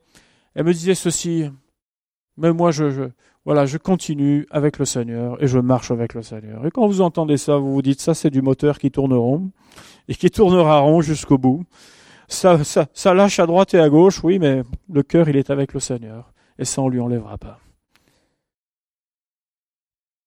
elle 0.55 0.65
me 0.65 0.73
disait 0.73 0.95
ceci, 0.95 1.49
mais 2.37 2.51
moi 2.51 2.71
je, 2.71 2.91
je, 2.91 3.03
voilà, 3.45 3.65
je 3.65 3.77
continue 3.77 4.45
avec 4.51 4.77
le 4.77 4.85
Seigneur 4.85 5.41
et 5.41 5.47
je 5.47 5.59
marche 5.59 5.91
avec 5.91 6.13
le 6.13 6.21
Seigneur. 6.21 6.65
Et 6.65 6.71
quand 6.71 6.85
vous 6.87 7.01
entendez 7.01 7.37
ça, 7.37 7.57
vous 7.57 7.73
vous 7.73 7.81
dites 7.81 8.01
ça 8.01 8.13
c'est 8.13 8.29
du 8.29 8.41
moteur 8.41 8.77
qui 8.77 8.91
tourne 8.91 9.13
rond 9.13 9.51
et 10.07 10.15
qui 10.15 10.29
tournera 10.29 10.79
rond 10.79 11.01
jusqu'au 11.01 11.37
bout. 11.37 11.63
Ça, 12.27 12.63
ça, 12.63 12.87
ça 12.93 13.13
lâche 13.13 13.39
à 13.39 13.45
droite 13.45 13.73
et 13.73 13.79
à 13.79 13.89
gauche, 13.89 14.23
oui, 14.23 14.39
mais 14.39 14.63
le 14.89 15.03
cœur 15.03 15.27
il 15.27 15.35
est 15.35 15.49
avec 15.49 15.73
le 15.73 15.79
Seigneur 15.79 16.33
et 16.59 16.65
ça 16.65 16.81
on 16.81 16.89
lui 16.89 16.99
enlèvera 16.99 17.37
pas 17.37 17.59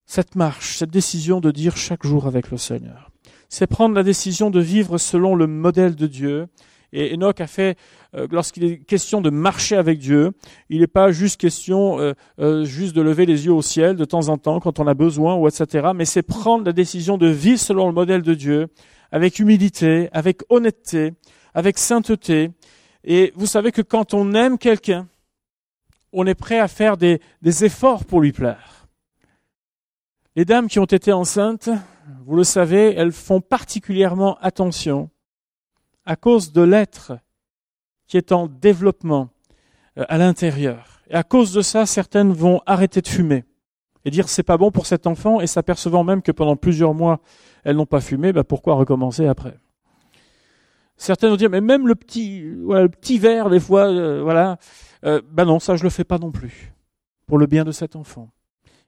cette 0.06 0.36
marche, 0.36 0.76
cette 0.76 0.90
décision 0.90 1.40
de 1.40 1.50
dire 1.50 1.76
chaque 1.76 2.06
jour 2.06 2.26
avec 2.26 2.50
le 2.50 2.56
Seigneur. 2.56 3.10
C'est 3.48 3.66
prendre 3.66 3.94
la 3.94 4.02
décision 4.02 4.50
de 4.50 4.60
vivre 4.60 4.98
selon 4.98 5.34
le 5.34 5.46
modèle 5.46 5.94
de 5.94 6.06
Dieu. 6.06 6.46
Et 6.92 7.14
Enoch 7.14 7.40
a 7.40 7.46
fait, 7.46 7.76
euh, 8.14 8.26
lorsqu'il 8.30 8.64
est 8.64 8.78
question 8.78 9.20
de 9.20 9.30
marcher 9.30 9.76
avec 9.76 9.98
Dieu, 9.98 10.32
il 10.68 10.80
n'est 10.80 10.86
pas 10.86 11.10
juste 11.10 11.40
question 11.40 11.98
euh, 11.98 12.12
euh, 12.38 12.64
juste 12.64 12.94
de 12.94 13.02
lever 13.02 13.26
les 13.26 13.46
yeux 13.46 13.52
au 13.52 13.62
ciel 13.62 13.96
de 13.96 14.04
temps 14.04 14.28
en 14.28 14.38
temps 14.38 14.60
quand 14.60 14.78
on 14.78 14.86
a 14.86 14.94
besoin 14.94 15.34
ou 15.34 15.48
etc. 15.48 15.88
Mais 15.94 16.04
c'est 16.04 16.22
prendre 16.22 16.64
la 16.64 16.72
décision 16.72 17.18
de 17.18 17.26
vivre 17.26 17.58
selon 17.58 17.86
le 17.86 17.92
modèle 17.92 18.22
de 18.22 18.34
Dieu, 18.34 18.68
avec 19.10 19.38
humilité, 19.38 20.08
avec 20.12 20.42
honnêteté, 20.50 21.14
avec 21.54 21.78
sainteté. 21.78 22.50
Et 23.02 23.32
vous 23.34 23.46
savez 23.46 23.72
que 23.72 23.82
quand 23.82 24.14
on 24.14 24.32
aime 24.34 24.58
quelqu'un, 24.58 25.08
on 26.12 26.26
est 26.26 26.34
prêt 26.36 26.60
à 26.60 26.68
faire 26.68 26.96
des 26.96 27.20
efforts 27.64 28.04
pour 28.04 28.20
lui 28.20 28.32
plaire. 28.32 28.83
Les 30.36 30.44
dames 30.44 30.66
qui 30.66 30.80
ont 30.80 30.84
été 30.84 31.12
enceintes, 31.12 31.70
vous 32.26 32.34
le 32.34 32.42
savez, 32.42 32.92
elles 32.96 33.12
font 33.12 33.40
particulièrement 33.40 34.36
attention 34.40 35.08
à 36.04 36.16
cause 36.16 36.52
de 36.52 36.60
l'être 36.60 37.12
qui 38.08 38.16
est 38.16 38.32
en 38.32 38.48
développement 38.48 39.28
euh, 39.96 40.04
à 40.08 40.18
l'intérieur. 40.18 41.02
Et 41.08 41.14
à 41.14 41.22
cause 41.22 41.52
de 41.52 41.62
ça, 41.62 41.86
certaines 41.86 42.32
vont 42.32 42.60
arrêter 42.66 43.00
de 43.00 43.06
fumer 43.06 43.44
et 44.04 44.10
dire 44.10 44.28
c'est 44.28 44.42
pas 44.42 44.56
bon 44.56 44.72
pour 44.72 44.86
cet 44.86 45.06
enfant 45.06 45.40
et 45.40 45.46
s'apercevant 45.46 46.02
même 46.02 46.20
que 46.20 46.32
pendant 46.32 46.56
plusieurs 46.56 46.94
mois 46.94 47.20
elles 47.62 47.76
n'ont 47.76 47.86
pas 47.86 48.00
fumé, 48.00 48.32
bah 48.32 48.42
pourquoi 48.42 48.74
recommencer 48.74 49.26
après? 49.26 49.56
Certaines 50.96 51.30
vont 51.30 51.36
dire 51.36 51.48
mais 51.48 51.60
même 51.60 51.86
le 51.86 51.94
petit, 51.94 52.40
le 52.40 52.88
petit 52.88 53.18
verre 53.18 53.50
des 53.50 53.60
fois, 53.60 53.86
euh, 53.86 54.20
voilà, 54.20 54.58
ben 55.02 55.44
non 55.44 55.60
ça 55.60 55.76
je 55.76 55.84
le 55.84 55.90
fais 55.90 56.04
pas 56.04 56.18
non 56.18 56.32
plus 56.32 56.74
pour 57.26 57.38
le 57.38 57.46
bien 57.46 57.64
de 57.64 57.72
cet 57.72 57.94
enfant. 57.94 58.30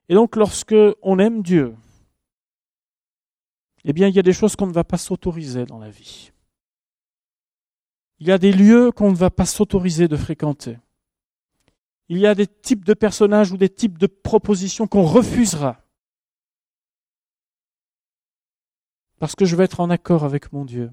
Et 0.09 0.15
donc 0.15 0.35
lorsque 0.35 0.75
on 1.01 1.19
aime 1.19 1.41
Dieu, 1.41 1.75
eh 3.83 3.93
bien 3.93 4.07
il 4.07 4.15
y 4.15 4.19
a 4.19 4.23
des 4.23 4.33
choses 4.33 4.55
qu'on 4.55 4.67
ne 4.67 4.73
va 4.73 4.83
pas 4.83 4.97
s'autoriser 4.97 5.65
dans 5.65 5.79
la 5.79 5.89
vie. 5.89 6.31
Il 8.19 8.27
y 8.27 8.31
a 8.31 8.37
des 8.37 8.51
lieux 8.51 8.91
qu'on 8.91 9.11
ne 9.11 9.15
va 9.15 9.29
pas 9.29 9.45
s'autoriser 9.45 10.07
de 10.07 10.17
fréquenter. 10.17 10.77
Il 12.09 12.17
y 12.17 12.25
a 12.25 12.35
des 12.35 12.47
types 12.47 12.85
de 12.85 12.93
personnages 12.93 13.51
ou 13.51 13.57
des 13.57 13.69
types 13.69 13.97
de 13.97 14.07
propositions 14.07 14.87
qu'on 14.87 15.03
refusera. 15.03 15.81
Parce 19.19 19.35
que 19.35 19.45
je 19.45 19.55
vais 19.55 19.65
être 19.65 19.79
en 19.79 19.89
accord 19.89 20.23
avec 20.23 20.53
mon 20.53 20.63
Dieu 20.63 20.91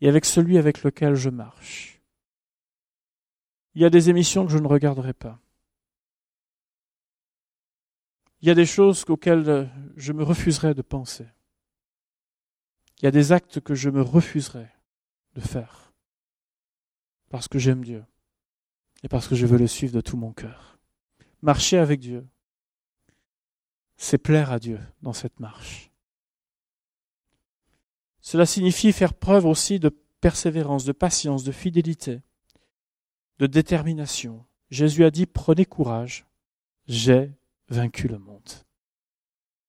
et 0.00 0.08
avec 0.08 0.24
celui 0.24 0.58
avec 0.58 0.82
lequel 0.82 1.14
je 1.14 1.28
marche. 1.28 2.00
Il 3.74 3.82
y 3.82 3.84
a 3.84 3.90
des 3.90 4.10
émissions 4.10 4.44
que 4.46 4.52
je 4.52 4.58
ne 4.58 4.66
regarderai 4.66 5.12
pas. 5.12 5.38
Il 8.42 8.48
y 8.48 8.50
a 8.50 8.54
des 8.54 8.66
choses 8.66 9.04
auxquelles 9.08 9.48
euh, 9.48 9.64
je 9.96 10.12
me 10.12 10.24
refuserais 10.24 10.74
de 10.74 10.82
penser. 10.82 11.26
Il 12.98 13.04
y 13.04 13.08
a 13.08 13.12
des 13.12 13.32
actes 13.32 13.60
que 13.60 13.74
je 13.74 13.88
me 13.88 14.02
refuserais 14.02 14.72
de 15.34 15.40
faire. 15.40 15.92
Parce 17.30 17.48
que 17.48 17.58
j'aime 17.58 17.84
Dieu. 17.84 18.04
Et 19.04 19.08
parce 19.08 19.28
que 19.28 19.36
je 19.36 19.46
veux 19.46 19.58
le 19.58 19.68
suivre 19.68 19.94
de 19.94 20.00
tout 20.00 20.16
mon 20.16 20.32
cœur. 20.32 20.78
Marcher 21.40 21.78
avec 21.78 22.00
Dieu, 22.00 22.26
c'est 23.96 24.18
plaire 24.18 24.50
à 24.50 24.58
Dieu 24.58 24.80
dans 25.02 25.12
cette 25.12 25.38
marche. 25.40 25.90
Cela 28.20 28.46
signifie 28.46 28.92
faire 28.92 29.14
preuve 29.14 29.46
aussi 29.46 29.78
de 29.78 29.88
persévérance, 30.20 30.84
de 30.84 30.92
patience, 30.92 31.42
de 31.42 31.52
fidélité, 31.52 32.22
de 33.38 33.46
détermination. 33.46 34.44
Jésus 34.70 35.04
a 35.04 35.10
dit, 35.10 35.26
prenez 35.26 35.64
courage, 35.64 36.26
j'ai 36.86 37.32
vaincu 37.72 38.06
le 38.08 38.18
monde. 38.18 38.48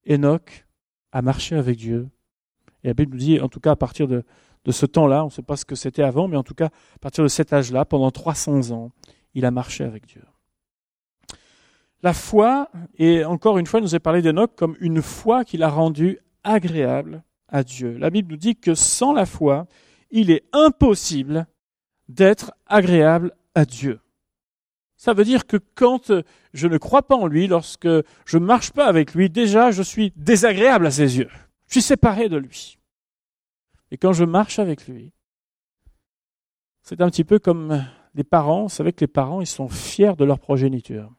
Enoch 0.07 0.65
a 1.11 1.21
marché 1.21 1.55
avec 1.55 1.77
Dieu. 1.77 2.09
Et 2.83 2.87
la 2.87 2.93
Bible 2.93 3.13
nous 3.13 3.19
dit, 3.19 3.39
en 3.39 3.49
tout 3.49 3.59
cas 3.59 3.71
à 3.71 3.75
partir 3.75 4.07
de, 4.07 4.23
ce 4.69 4.85
temps-là, 4.85 5.23
on 5.23 5.27
ne 5.27 5.31
sait 5.31 5.41
pas 5.41 5.55
ce 5.55 5.65
que 5.65 5.75
c'était 5.75 6.03
avant, 6.03 6.27
mais 6.27 6.37
en 6.37 6.43
tout 6.43 6.53
cas 6.53 6.67
à 6.67 6.99
partir 6.99 7.23
de 7.23 7.29
cet 7.29 7.53
âge-là, 7.53 7.85
pendant 7.85 8.11
300 8.11 8.71
ans, 8.71 8.91
il 9.33 9.45
a 9.45 9.51
marché 9.51 9.83
avec 9.83 10.05
Dieu. 10.05 10.23
La 12.01 12.13
foi, 12.13 12.69
et 12.97 13.23
encore 13.23 13.57
une 13.57 13.65
fois, 13.65 13.79
il 13.79 13.83
nous 13.83 13.95
a 13.95 13.99
parlé 13.99 14.21
d'Enoch 14.21 14.51
comme 14.55 14.75
une 14.81 15.01
foi 15.01 15.45
qu'il 15.45 15.63
a 15.63 15.69
rendue 15.69 16.19
agréable 16.43 17.23
à 17.47 17.63
Dieu. 17.63 17.97
La 17.97 18.09
Bible 18.09 18.31
nous 18.31 18.37
dit 18.37 18.57
que 18.57 18.75
sans 18.75 19.13
la 19.13 19.25
foi, 19.25 19.67
il 20.11 20.29
est 20.29 20.43
impossible 20.51 21.47
d'être 22.09 22.51
agréable 22.65 23.31
à 23.55 23.63
Dieu. 23.63 24.01
Ça 25.03 25.13
veut 25.13 25.25
dire 25.25 25.45
que 25.47 25.57
quand 25.75 26.11
euh, 26.11 26.23
je 26.53 26.65
ne 26.65 26.77
crois 26.77 27.01
pas 27.01 27.17
en 27.17 27.27
lui, 27.27 27.47
lorsque 27.47 27.89
je 28.25 28.37
ne 28.37 28.45
marche 28.45 28.71
pas 28.71 28.85
avec 28.85 29.13
lui, 29.13 29.29
déjà 29.29 29.69
je 29.69 29.83
suis 29.83 30.13
désagréable 30.15 30.87
à 30.87 30.91
ses 30.91 31.17
yeux. 31.17 31.27
Je 31.67 31.73
suis 31.73 31.81
séparé 31.81 32.29
de 32.29 32.37
lui. 32.37 32.79
Et 33.91 33.97
quand 33.97 34.13
je 34.13 34.23
marche 34.23 34.59
avec 34.59 34.87
lui, 34.87 35.11
c'est 36.83 37.01
un 37.01 37.09
petit 37.09 37.25
peu 37.25 37.37
comme 37.37 37.85
les 38.15 38.23
parents. 38.23 38.63
Vous 38.63 38.69
savez 38.69 38.93
que 38.93 39.01
les 39.01 39.07
parents, 39.07 39.41
ils 39.41 39.45
sont 39.45 39.67
fiers 39.67 40.15
de 40.15 40.23
leur 40.23 40.39
progéniture. 40.39 41.13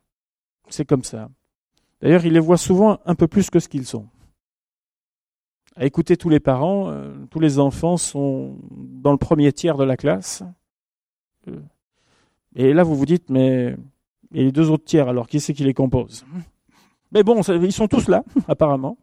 C'est 0.71 0.87
comme 0.87 1.05
ça. 1.05 1.29
D'ailleurs, 2.01 2.25
ils 2.25 2.33
les 2.33 2.41
voient 2.41 2.57
souvent 2.57 3.01
un 3.05 3.15
peu 3.15 3.29
plus 3.29 3.51
que 3.51 3.61
ce 3.61 3.69
qu'ils 3.69 3.85
sont. 3.85 4.09
À 5.77 5.85
écouter 5.85 6.17
tous 6.17 6.31
les 6.31 6.41
parents, 6.41 6.89
euh, 6.89 7.13
tous 7.31 7.39
les 7.39 7.59
enfants 7.59 7.99
sont 7.99 8.57
dans 8.71 9.13
le 9.13 9.19
premier 9.19 9.53
tiers 9.53 9.77
de 9.77 9.85
la 9.85 9.99
classe. 9.99 10.43
Et 12.55 12.73
là, 12.73 12.83
vous 12.83 12.95
vous 12.95 13.07
dites, 13.07 13.31
mais 13.31 13.77
et 14.33 14.45
les 14.45 14.53
deux 14.53 14.71
autres 14.71 14.85
tiers, 14.85 15.09
alors 15.09 15.29
qui 15.29 15.41
c'est 15.41 15.55
qui 15.55 15.65
les 15.65 15.75
compose? 15.75 16.25
Mais 17.13 17.23
bon, 17.23 17.41
ils 17.43 17.73
sont 17.73 17.89
tous 17.89 18.09
là, 18.09 18.25
apparemment. 18.49 18.99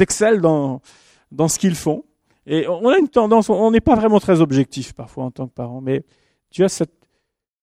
excellent 0.00 0.40
dans, 0.40 0.82
dans 1.30 1.48
ce 1.48 1.58
qu'ils 1.58 1.76
font. 1.76 2.04
Et 2.46 2.66
on 2.66 2.88
a 2.88 2.98
une 2.98 3.08
tendance, 3.08 3.50
on 3.50 3.70
n'est 3.70 3.80
pas 3.80 3.94
vraiment 3.94 4.20
très 4.20 4.40
objectif 4.40 4.94
parfois 4.94 5.24
en 5.24 5.30
tant 5.30 5.46
que 5.46 5.52
parent, 5.52 5.80
mais 5.80 6.04
tu 6.50 6.64
as 6.64 6.68
cette 6.68 6.94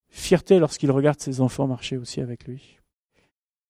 fierté 0.09 0.59
lorsqu'il 0.59 0.91
regarde 0.91 1.19
ses 1.19 1.41
enfants 1.41 1.67
marcher 1.67 1.97
aussi 1.97 2.21
avec 2.21 2.45
lui. 2.45 2.79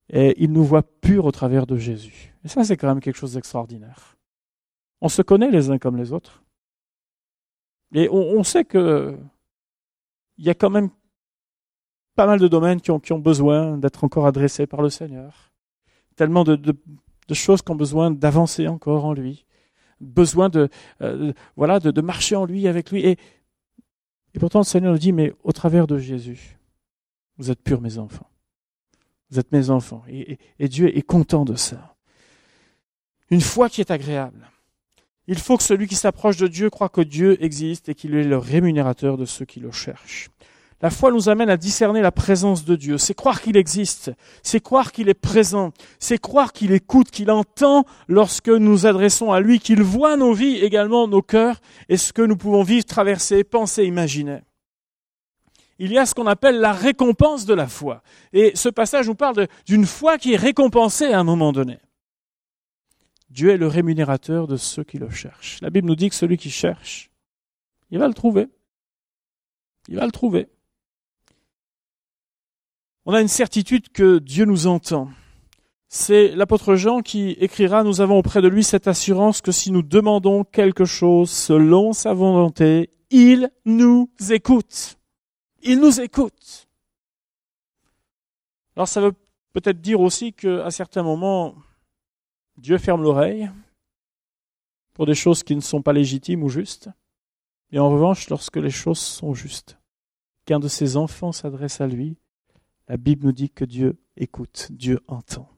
Et 0.10 0.36
il 0.38 0.52
nous 0.52 0.64
voit 0.64 0.84
purs 0.84 1.26
au 1.26 1.32
travers 1.32 1.66
de 1.66 1.78
Jésus. 1.78 2.36
Et 2.44 2.48
ça, 2.48 2.64
c'est 2.64 2.78
quand 2.78 2.88
même 2.88 3.00
quelque 3.00 3.18
chose 3.18 3.34
d'extraordinaire. 3.34 4.18
On 5.02 5.10
se 5.10 5.22
connaît 5.22 5.50
les 5.50 5.72
uns 5.72 5.80
comme 5.80 5.98
les 5.98 6.14
autres. 6.14 6.44
Et 7.94 8.10
on, 8.12 8.44
sait 8.44 8.66
que 8.66 9.18
il 10.38 10.46
y 10.46 10.50
a 10.50 10.54
quand 10.54 10.70
même 10.70 10.90
pas 12.16 12.26
mal 12.26 12.40
de 12.40 12.48
domaines 12.48 12.82
qui 12.82 12.92
ont, 12.92 13.00
qui 13.00 13.14
ont 13.14 13.20
besoin 13.20 13.78
d'être 13.78 14.04
encore 14.04 14.26
adressés 14.26 14.68
par 14.68 14.82
le 14.82 14.90
Seigneur. 14.90 15.52
Tellement 16.16 16.44
de, 16.44 16.56
de, 16.56 17.34
choses 17.34 17.62
qui 17.62 17.72
ont 17.72 17.76
besoin 17.76 18.10
d'avancer 18.12 18.68
encore 18.68 19.06
en 19.06 19.14
lui. 19.14 19.46
Besoin 20.00 20.50
de, 20.50 20.70
euh, 21.02 21.34
voilà, 21.56 21.80
de, 21.80 21.92
de, 21.92 22.02
marcher 22.02 22.36
en 22.36 22.46
lui, 22.46 22.68
avec 22.68 22.92
lui. 22.92 23.06
Et, 23.06 23.18
et 24.34 24.40
pourtant, 24.40 24.60
le 24.60 24.66
Seigneur 24.66 24.94
nous 24.94 25.00
dit, 25.00 25.12
mais 25.12 25.34
au 25.44 25.52
travers 25.52 25.88
de 25.88 25.98
Jésus, 25.98 26.58
vous 27.38 27.52
êtes 27.52 27.62
purs, 27.62 27.82
mes 27.82 27.98
enfants. 27.98 28.30
Vous 29.30 29.40
êtes 29.40 29.52
mes 29.52 29.70
enfants. 29.70 30.04
Et, 30.08 30.38
et 30.60 30.70
Dieu 30.70 30.96
est 30.98 31.02
content 31.02 31.44
de 31.44 31.56
ça. 31.56 31.96
Une 33.30 33.42
foi 33.42 33.70
qui 33.70 33.82
est 33.82 33.92
agréable. 33.92 34.48
Il 35.28 35.40
faut 35.40 35.58
que 35.58 35.64
celui 35.64 35.88
qui 35.88 35.96
s'approche 35.96 36.38
de 36.38 36.48
Dieu 36.48 36.70
croit 36.70 36.90
que 36.90 37.02
Dieu 37.02 37.44
existe 37.44 37.90
et 37.90 37.96
qu'il 37.96 38.16
est 38.16 38.24
le 38.24 38.38
rémunérateur 38.38 39.18
de 39.18 39.26
ceux 39.26 39.46
qui 39.46 39.60
le 39.60 39.72
cherchent. 39.72 40.30
La 40.82 40.90
foi 40.92 41.12
nous 41.12 41.30
amène 41.30 41.50
à 41.50 41.58
discerner 41.58 42.02
la 42.02 42.12
présence 42.12 42.66
de 42.66 42.76
Dieu. 42.76 42.98
C'est 42.98 43.14
croire 43.14 43.42
qu'il 43.42 43.58
existe. 43.58 44.12
C'est 44.44 44.60
croire 44.60 44.92
qu'il 44.92 45.10
est 45.10 45.14
présent. 45.16 45.72
C'est 46.00 46.20
croire 46.20 46.54
qu'il 46.54 46.74
écoute, 46.74 47.10
qu'il 47.10 47.32
entend 47.32 47.86
lorsque 48.08 48.50
nous 48.50 48.86
adressons 48.86 49.32
à 49.32 49.40
lui, 49.40 49.60
qu'il 49.60 49.82
voit 49.82 50.18
nos 50.18 50.34
vies 50.34 50.58
également, 50.58 51.08
nos 51.08 51.22
cœurs 51.22 51.60
et 51.90 51.98
ce 51.98 52.14
que 52.14 52.22
nous 52.22 52.38
pouvons 52.38 52.62
vivre, 52.62 52.86
traverser, 52.86 53.44
penser, 53.44 53.86
imaginer. 53.86 54.42
Il 55.80 55.92
y 55.92 55.98
a 55.98 56.06
ce 56.06 56.14
qu'on 56.14 56.28
appelle 56.28 56.60
la 56.60 56.72
récompense 56.72 57.46
de 57.46 57.54
la 57.54 57.68
foi. 57.68 58.02
Et 58.32 58.52
ce 58.54 58.70
passage 58.70 59.08
nous 59.08 59.16
parle 59.16 59.48
d'une 59.66 59.86
foi 59.86 60.18
qui 60.18 60.34
est 60.34 60.38
récompensée 60.38 61.12
à 61.12 61.20
un 61.20 61.24
moment 61.24 61.52
donné. 61.52 61.80
Dieu 63.36 63.50
est 63.50 63.58
le 63.58 63.68
rémunérateur 63.68 64.48
de 64.48 64.56
ceux 64.56 64.86
qui 64.86 64.98
le 64.98 65.10
cherchent. 65.10 65.60
La 65.60 65.70
Bible 65.70 65.90
nous 65.90 65.98
dit 65.98 66.08
que 66.08 66.16
celui 66.16 66.38
qui 66.38 66.50
cherche, 66.50 67.12
il 67.92 68.00
va 68.00 68.08
le 68.08 68.14
trouver. 68.14 68.48
Il 69.90 69.98
va 69.98 70.06
le 70.06 70.12
trouver. 70.14 70.48
On 73.06 73.14
a 73.14 73.20
une 73.20 73.28
certitude 73.28 73.90
que 73.90 74.20
Dieu 74.20 74.46
nous 74.46 74.68
entend. 74.68 75.10
C'est 75.90 76.30
l'apôtre 76.30 76.76
Jean 76.76 77.02
qui 77.02 77.32
écrira, 77.32 77.84
nous 77.84 78.00
avons 78.00 78.18
auprès 78.20 78.42
de 78.42 78.48
lui 78.48 78.64
cette 78.64 78.88
assurance 78.88 79.42
que 79.42 79.52
si 79.52 79.70
nous 79.70 79.84
demandons 79.84 80.46
quelque 80.46 80.86
chose 80.86 81.30
selon 81.30 81.92
sa 81.92 82.14
volonté, 82.14 82.90
il 83.10 83.52
nous 83.66 84.10
écoute. 84.30 84.98
Il 85.62 85.82
nous 85.82 86.00
écoute. 86.00 86.70
Alors 88.78 88.88
ça 88.88 89.02
veut 89.02 89.14
peut-être 89.52 89.82
dire 89.82 90.00
aussi 90.00 90.32
qu'à 90.32 90.72
certains 90.72 91.04
moments, 91.04 91.54
Dieu 92.58 92.78
ferme 92.78 93.04
l'oreille 93.04 93.50
pour 94.94 95.06
des 95.06 95.16
choses 95.16 95.44
qui 95.44 95.56
ne 95.56 95.62
sont 95.62 95.82
pas 95.82 95.94
légitimes 95.94 96.44
ou 96.44 96.50
justes. 96.50 96.90
Et 97.72 97.80
en 97.80 97.90
revanche, 97.90 98.30
lorsque 98.30 98.58
les 98.58 98.70
choses 98.70 99.00
sont 99.00 99.34
justes, 99.34 99.78
qu'un 100.46 100.60
de 100.60 100.68
ses 100.68 100.96
enfants 100.96 101.32
s'adresse 101.32 101.82
à 101.82 101.88
lui, 101.88 102.18
la 102.88 102.98
Bible 102.98 103.26
nous 103.26 103.32
dit 103.32 103.50
que 103.50 103.66
Dieu 103.66 103.98
écoute, 104.16 104.68
Dieu 104.72 105.00
entend. 105.08 105.50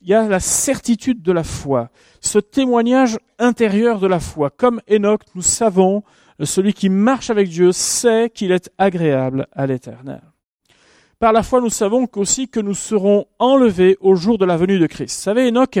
Il 0.00 0.08
y 0.08 0.14
a 0.14 0.26
la 0.26 0.40
certitude 0.40 1.22
de 1.22 1.30
la 1.30 1.44
foi, 1.44 1.90
ce 2.20 2.38
témoignage 2.38 3.18
intérieur 3.38 4.00
de 4.00 4.06
la 4.06 4.18
foi. 4.18 4.48
Comme 4.48 4.80
Enoch, 4.90 5.22
nous 5.34 5.42
savons, 5.42 6.02
celui 6.42 6.72
qui 6.72 6.88
marche 6.88 7.28
avec 7.28 7.48
Dieu 7.48 7.70
sait 7.72 8.30
qu'il 8.30 8.50
est 8.50 8.70
agréable 8.78 9.46
à 9.52 9.66
l'éternel. 9.66 10.22
Par 11.20 11.34
la 11.34 11.42
foi, 11.42 11.60
nous 11.60 11.68
savons 11.68 12.08
aussi 12.16 12.48
que 12.48 12.60
nous 12.60 12.72
serons 12.72 13.26
enlevés 13.38 13.98
au 14.00 14.14
jour 14.14 14.38
de 14.38 14.46
la 14.46 14.56
venue 14.56 14.78
de 14.78 14.86
Christ. 14.86 15.18
Vous 15.18 15.22
savez, 15.22 15.48
Enoch 15.48 15.78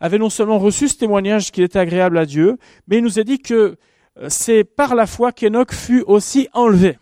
avait 0.00 0.18
non 0.18 0.28
seulement 0.28 0.58
reçu 0.58 0.88
ce 0.88 0.96
témoignage 0.96 1.52
qu'il 1.52 1.62
était 1.62 1.78
agréable 1.78 2.18
à 2.18 2.26
Dieu, 2.26 2.58
mais 2.88 2.98
il 2.98 3.04
nous 3.04 3.20
a 3.20 3.22
dit 3.22 3.38
que 3.38 3.76
euh, 4.18 4.26
c'est 4.28 4.64
par 4.64 4.96
la 4.96 5.06
foi 5.06 5.30
qu'Enoch 5.30 5.72
fut 5.72 6.02
aussi 6.04 6.48
enlevé. 6.52 6.98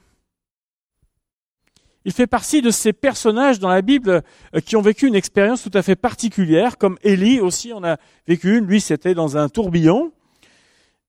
Il 2.04 2.12
fait 2.12 2.26
partie 2.26 2.60
de 2.60 2.70
ces 2.70 2.92
personnages 2.92 3.58
dans 3.58 3.70
la 3.70 3.80
Bible 3.80 4.22
euh, 4.54 4.60
qui 4.60 4.76
ont 4.76 4.82
vécu 4.82 5.06
une 5.06 5.14
expérience 5.14 5.62
tout 5.62 5.70
à 5.72 5.80
fait 5.80 5.96
particulière, 5.96 6.76
comme 6.76 6.98
Élie 7.02 7.40
aussi 7.40 7.72
en 7.72 7.82
a 7.82 7.96
vécu 8.26 8.58
une. 8.58 8.66
Lui, 8.66 8.82
c'était 8.82 9.14
dans 9.14 9.38
un 9.38 9.48
tourbillon 9.48 10.12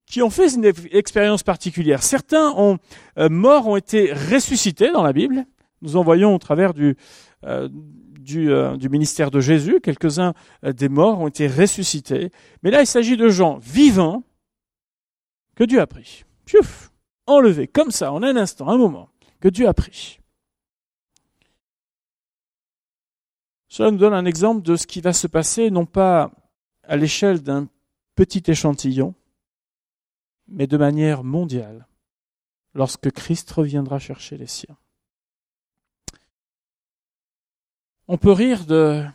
qui 0.06 0.22
ont 0.22 0.30
fait 0.30 0.54
une 0.54 0.72
expérience 0.92 1.44
particulière. 1.44 2.02
Certains 2.02 2.54
ont, 2.56 2.78
euh, 3.18 3.28
morts 3.28 3.68
ont 3.68 3.76
été 3.76 4.14
ressuscités 4.14 4.90
dans 4.92 5.04
la 5.04 5.12
Bible, 5.12 5.46
nous 5.82 5.96
en 5.96 6.04
voyons 6.04 6.36
au 6.36 6.40
travers 6.40 6.74
du, 6.74 6.96
euh, 7.44 7.70
euh, 8.36 8.90
ministère 8.90 9.32
de 9.32 9.40
Jésus, 9.40 9.80
quelques-uns 9.82 10.34
euh, 10.64 10.74
des 10.74 10.90
morts 10.90 11.20
ont 11.20 11.28
été 11.28 11.48
ressuscités. 11.48 12.32
Mais 12.64 12.72
là, 12.72 12.82
il 12.82 12.88
s'agit 12.88 13.18
de 13.18 13.30
gens 13.30 13.58
vivants 13.58 14.24
que 15.56 15.64
Dieu 15.64 15.82
a 15.82 15.88
pris. 15.88 16.26
Piouf, 16.46 16.92
enlevés, 17.28 17.68
comme 17.68 17.92
ça, 17.92 18.12
en 18.12 18.24
un 18.24 18.36
instant, 18.36 18.70
un 18.70 18.78
moment, 18.78 19.10
que 19.40 19.48
Dieu 19.48 19.68
a 19.68 19.74
pris. 19.74 20.20
Cela 23.68 23.92
nous 23.92 23.98
donne 23.98 24.14
un 24.14 24.26
exemple 24.26 24.64
de 24.64 24.76
ce 24.76 24.88
qui 24.88 25.00
va 25.00 25.14
se 25.14 25.28
passer, 25.28 25.70
non 25.70 25.86
pas 25.86 26.32
à 26.84 26.98
l'échelle 26.98 27.42
d'un 27.42 27.70
petit 28.16 28.44
échantillon, 28.48 29.14
mais 30.48 30.66
de 30.66 30.76
manière 30.76 31.24
mondiale, 31.24 31.88
lorsque 32.74 33.12
Christ 33.12 33.50
reviendra 33.52 34.00
chercher 34.00 34.38
les 34.38 34.48
siens. 34.48 34.78
On 38.12 38.18
peut 38.18 38.32
rire 38.32 38.66
de 38.66 39.06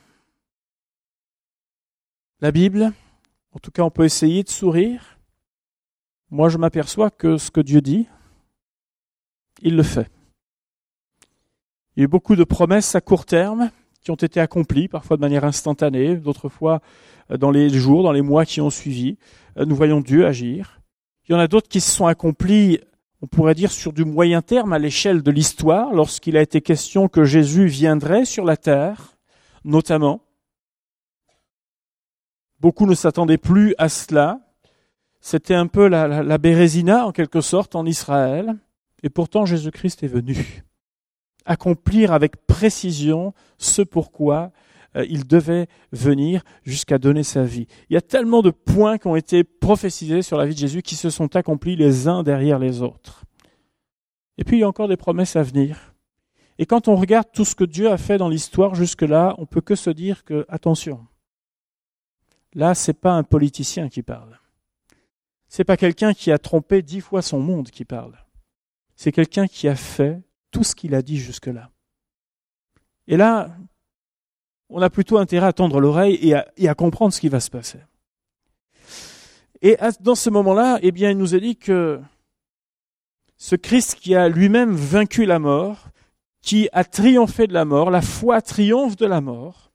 la 2.41 2.53
Bible, 2.53 2.93
en 3.51 3.59
tout 3.59 3.73
cas 3.73 3.83
on 3.83 3.91
peut 3.91 4.05
essayer 4.05 4.45
de 4.45 4.49
sourire. 4.49 5.19
Moi 6.31 6.49
je 6.49 6.59
m'aperçois 6.59 7.11
que 7.11 7.37
ce 7.37 7.51
que 7.51 7.61
Dieu 7.61 7.81
dit, 7.81 8.07
il 9.63 9.75
le 9.75 9.83
fait. 9.83 10.09
Il 11.97 12.01
y 12.01 12.03
a 12.03 12.05
eu 12.05 12.09
beaucoup 12.09 12.37
de 12.37 12.45
promesses 12.45 12.95
à 12.95 13.01
court 13.01 13.27
terme 13.27 13.73
qui 14.01 14.13
ont 14.13 14.15
été 14.15 14.39
accomplies, 14.39 14.87
parfois 14.87 15.17
de 15.17 15.23
manière 15.23 15.45
instantanée, 15.45 16.15
d'autres 16.15 16.49
fois 16.49 16.81
euh, 17.33 17.37
dans 17.37 17.51
les 17.51 17.71
jours, 17.71 18.05
dans 18.05 18.13
les 18.13 18.23
mois 18.23 18.45
qui 18.45 18.61
ont 18.61 18.71
suivi. 18.71 19.19
Euh, 19.57 19.65
nous 19.65 19.75
voyons 19.75 20.03
Dieu 20.03 20.25
agir. 20.25 20.81
Il 21.29 21.33
y 21.33 21.35
en 21.35 21.41
a 21.41 21.49
d'autres 21.49 21.69
qui 21.69 21.81
se 21.81 21.91
sont 21.91 22.07
accomplies 22.07 22.79
on 23.25 23.27
pourrait 23.27 23.55
dire 23.55 23.73
sur 23.73 23.95
du 23.95 24.05
moyen 24.05 24.43
terme 24.43 24.75
à 24.75 24.79
l'échelle 24.79 25.23
de 25.23 25.31
l'histoire, 25.31 25.95
lorsqu'il 25.95 26.37
a 26.37 26.43
été 26.43 26.61
question 26.61 27.09
que 27.09 27.25
Jésus 27.25 27.65
viendrait 27.65 28.27
sur 28.27 28.45
la 28.45 28.59
terre, 28.59 29.17
notamment. 29.65 30.21
Beaucoup 32.61 32.85
ne 32.85 32.95
s'attendaient 32.95 33.39
plus 33.39 33.75
à 33.79 33.89
cela. 33.89 34.41
C'était 35.23 35.55
un 35.55 35.69
peu 35.69 35.89
la, 35.89 36.23
la, 36.23 36.37
Bérésina, 36.37 37.07
en 37.07 37.13
quelque 37.13 37.41
sorte, 37.41 37.75
en 37.75 37.87
Israël. 37.87 38.57
Et 39.03 39.09
pourtant, 39.09 39.47
Jésus-Christ 39.47 40.03
est 40.03 40.09
venu 40.09 40.63
accomplir 41.47 42.13
avec 42.13 42.45
précision 42.47 43.33
ce 43.57 43.81
pourquoi 43.81 44.53
il 44.97 45.27
devait 45.27 45.67
venir 45.93 46.43
jusqu'à 46.63 46.99
donner 46.99 47.23
sa 47.23 47.45
vie. 47.45 47.67
Il 47.91 47.95
y 47.95 47.97
a 47.97 48.01
tellement 48.01 48.43
de 48.43 48.51
points 48.51 48.99
qui 48.99 49.07
ont 49.07 49.17
été 49.17 49.45
prophétisés 49.45 50.23
sur 50.23 50.37
la 50.39 50.47
vie 50.47 50.55
de 50.55 50.61
Jésus 50.61 50.83
qui 50.83 50.95
se 50.95 51.11
sont 51.11 51.35
accomplis 51.37 51.77
les 51.77 52.07
uns 52.09 52.23
derrière 52.23 52.59
les 52.59 52.83
autres. 52.83 53.25
Et 54.39 54.45
puis 54.45 54.59
il 54.59 54.61
y 54.61 54.65
a 54.65 54.69
encore 54.69 54.89
des 54.89 54.97
promesses 54.97 55.37
à 55.37 55.43
venir. 55.43 55.95
Et 56.59 56.67
quand 56.67 56.89
on 56.89 56.95
regarde 56.95 57.29
tout 57.33 57.45
ce 57.45 57.55
que 57.55 57.65
Dieu 57.65 57.91
a 57.91 57.99
fait 57.99 58.19
dans 58.19 58.29
l'histoire 58.29 58.75
jusque-là, 58.75 59.35
on 59.39 59.47
peut 59.47 59.61
que 59.61 59.75
se 59.75 59.91
dire 59.91 60.25
que, 60.25 60.47
attention, 60.49 61.07
là, 62.55 62.75
c'est 62.75 62.95
pas 62.95 63.13
un 63.13 63.25
politicien 63.25 63.89
qui 63.89 64.03
parle. 64.03 64.39
C'est 65.49 65.65
pas 65.65 65.77
quelqu'un 65.77 66.15
qui 66.15 66.31
a 66.31 66.39
trompé 66.39 66.83
dix 66.83 67.01
fois 67.01 67.23
son 67.23 67.41
monde 67.41 67.71
qui 67.71 67.85
parle. 67.85 68.17
C'est 68.97 69.13
quelqu'un 69.13 69.47
qui 69.47 69.67
a 69.69 69.75
fait 69.75 70.21
tout 70.51 70.63
ce 70.63 70.75
qu'il 70.75 70.95
a 70.95 71.03
dit 71.03 71.17
jusque-là. 71.17 71.71
Et 73.09 73.17
là, 73.17 73.57
on 74.75 74.83
a 74.83 74.91
plutôt 74.91 75.19
intérêt 75.19 75.47
à 75.47 75.53
tendre 75.53 75.81
l'oreille 75.81 76.19
et 76.57 76.69
à, 76.69 76.75
comprendre 76.75 77.15
ce 77.15 77.21
qui 77.21 77.29
va 77.29 77.39
se 77.39 77.49
passer. 77.49 77.79
Et 79.63 79.79
dans 80.01 80.17
ce 80.17 80.31
moment-là, 80.31 80.81
eh 80.83 80.91
bien, 80.91 81.11
il 81.11 81.17
nous 81.17 81.37
a 81.37 81.39
dit 81.39 81.55
que 81.55 82.01
ce 83.37 83.55
Christ 83.55 83.95
qui 83.95 84.17
a 84.17 84.29
lui-même 84.29 84.75
vaincu 84.75 85.27
la 85.27 85.39
mort, 85.39 85.91
qui 86.43 86.69
a 86.73 86.83
triomphé 86.83 87.47
de 87.47 87.55
la 87.55 87.65
mort, 87.65 87.93
la 87.93 88.03
foi 88.03 88.43
triomphe 88.43 88.97
de 88.97 89.07
la 89.07 89.21
mort. 89.21 89.71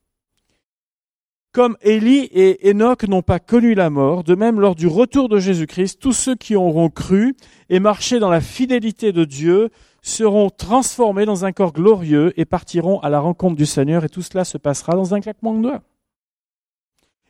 Comme 1.52 1.78
Élie 1.80 2.28
et 2.32 2.70
Enoch 2.70 3.08
n'ont 3.08 3.22
pas 3.22 3.40
connu 3.40 3.74
la 3.74 3.88
mort, 3.88 4.22
de 4.22 4.34
même 4.34 4.60
lors 4.60 4.74
du 4.74 4.86
retour 4.86 5.30
de 5.30 5.38
Jésus-Christ, 5.38 5.98
tous 5.98 6.12
ceux 6.12 6.36
qui 6.36 6.56
auront 6.56 6.90
cru 6.90 7.34
et 7.70 7.80
marché 7.80 8.18
dans 8.18 8.30
la 8.30 8.42
fidélité 8.42 9.12
de 9.12 9.24
Dieu 9.24 9.70
seront 10.02 10.50
transformés 10.50 11.26
dans 11.26 11.44
un 11.44 11.52
corps 11.52 11.72
glorieux 11.72 12.32
et 12.38 12.44
partiront 12.44 13.00
à 13.00 13.10
la 13.10 13.20
rencontre 13.20 13.56
du 13.56 13.66
Seigneur 13.66 14.04
et 14.04 14.08
tout 14.08 14.22
cela 14.22 14.44
se 14.44 14.58
passera 14.58 14.94
dans 14.94 15.14
un 15.14 15.20
claquement 15.20 15.54
de 15.54 15.62
doigts. 15.62 15.82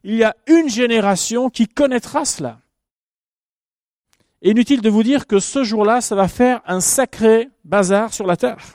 il 0.04 0.16
y 0.16 0.24
a 0.24 0.37
une 0.46 0.68
génération 0.68 1.50
qui 1.50 1.66
connaîtra 1.66 2.24
cela. 2.24 2.61
Inutile 4.42 4.80
de 4.80 4.88
vous 4.88 5.02
dire 5.02 5.26
que 5.26 5.38
ce 5.38 5.64
jour-là, 5.64 6.00
ça 6.00 6.14
va 6.14 6.26
faire 6.26 6.62
un 6.66 6.80
sacré 6.80 7.50
bazar 7.64 8.14
sur 8.14 8.26
la 8.26 8.37
terre. 8.37 8.74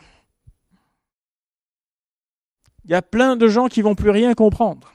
Il 2.84 2.92
y 2.92 2.94
a 2.94 3.02
plein 3.02 3.36
de 3.36 3.48
gens 3.48 3.68
qui 3.68 3.82
vont 3.82 3.96
plus 3.96 4.12
rien 4.12 4.36
comprendre. 4.36 4.94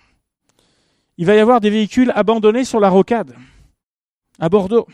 Il 1.17 1.27
va 1.27 1.35
y 1.35 1.41
avoir 1.41 1.61
des 1.61 1.71
véhicules 1.71 2.13
abandonnés 2.15 2.65
sur 2.65 2.79
la 2.79 2.89
rocade, 2.89 3.35
à 4.39 4.49
Bordeaux. 4.49 4.87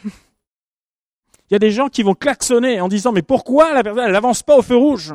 Il 1.48 1.54
y 1.54 1.56
a 1.56 1.60
des 1.60 1.70
gens 1.70 1.88
qui 1.88 2.02
vont 2.02 2.14
klaxonner 2.14 2.80
en 2.80 2.88
disant 2.88 3.12
mais 3.12 3.22
pourquoi 3.22 3.72
la 3.72 3.82
personne 3.82 4.10
n'avance 4.10 4.42
pas 4.42 4.56
au 4.56 4.62
feu 4.62 4.76
rouge? 4.76 5.14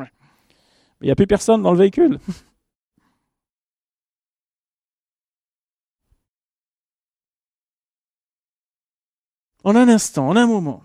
Il 1.00 1.06
n'y 1.06 1.10
a 1.10 1.16
plus 1.16 1.26
personne 1.26 1.62
dans 1.62 1.72
le 1.72 1.78
véhicule. 1.78 2.18
En 9.64 9.76
un 9.76 9.88
instant, 9.88 10.28
en 10.28 10.34
un 10.34 10.48
moment. 10.48 10.82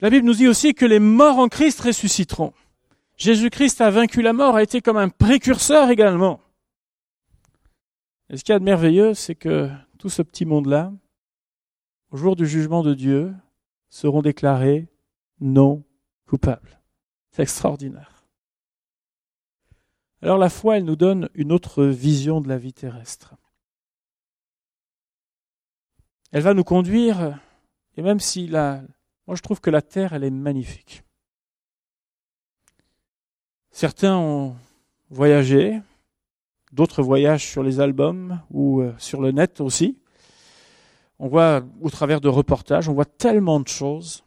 La 0.00 0.10
Bible 0.10 0.26
nous 0.26 0.34
dit 0.34 0.46
aussi 0.46 0.74
que 0.74 0.86
les 0.86 1.00
morts 1.00 1.38
en 1.38 1.48
Christ 1.48 1.80
ressusciteront. 1.80 2.52
Jésus-Christ 3.16 3.80
a 3.80 3.90
vaincu 3.90 4.22
la 4.22 4.32
mort, 4.32 4.54
a 4.54 4.62
été 4.62 4.80
comme 4.80 4.96
un 4.96 5.08
précurseur 5.08 5.90
également. 5.90 6.40
Et 8.30 8.36
ce 8.36 8.44
qu'il 8.44 8.52
y 8.52 8.56
a 8.56 8.60
de 8.60 8.64
merveilleux, 8.64 9.12
c'est 9.12 9.34
que 9.34 9.68
tout 9.98 10.08
ce 10.08 10.22
petit 10.22 10.46
monde-là, 10.46 10.92
au 12.10 12.16
jour 12.16 12.36
du 12.36 12.46
jugement 12.46 12.82
de 12.82 12.94
Dieu, 12.94 13.34
seront 13.88 14.22
déclarés 14.22 14.88
non 15.40 15.84
coupables. 16.26 16.80
C'est 17.30 17.42
extraordinaire. 17.42 18.24
Alors 20.22 20.38
la 20.38 20.50
foi, 20.50 20.76
elle 20.76 20.84
nous 20.84 20.96
donne 20.96 21.30
une 21.34 21.52
autre 21.52 21.84
vision 21.84 22.40
de 22.40 22.48
la 22.48 22.58
vie 22.58 22.72
terrestre. 22.72 23.34
Elle 26.32 26.42
va 26.42 26.54
nous 26.54 26.64
conduire, 26.64 27.40
et 27.96 28.02
même 28.02 28.20
si 28.20 28.46
la, 28.46 28.82
moi 29.26 29.34
je 29.34 29.42
trouve 29.42 29.60
que 29.60 29.70
la 29.70 29.82
terre, 29.82 30.12
elle 30.12 30.24
est 30.24 30.30
magnifique. 30.30 31.02
Certains 33.70 34.16
ont 34.16 34.56
voyagé, 35.08 35.80
d'autres 36.72 37.02
voyagent 37.02 37.46
sur 37.46 37.62
les 37.62 37.80
albums 37.80 38.40
ou 38.50 38.80
euh, 38.80 38.92
sur 38.98 39.20
le 39.20 39.32
net 39.32 39.60
aussi. 39.60 39.98
On 41.22 41.28
voit 41.28 41.62
au 41.82 41.90
travers 41.90 42.22
de 42.22 42.28
reportages, 42.28 42.88
on 42.88 42.94
voit 42.94 43.04
tellement 43.04 43.60
de 43.60 43.68
choses 43.68 44.24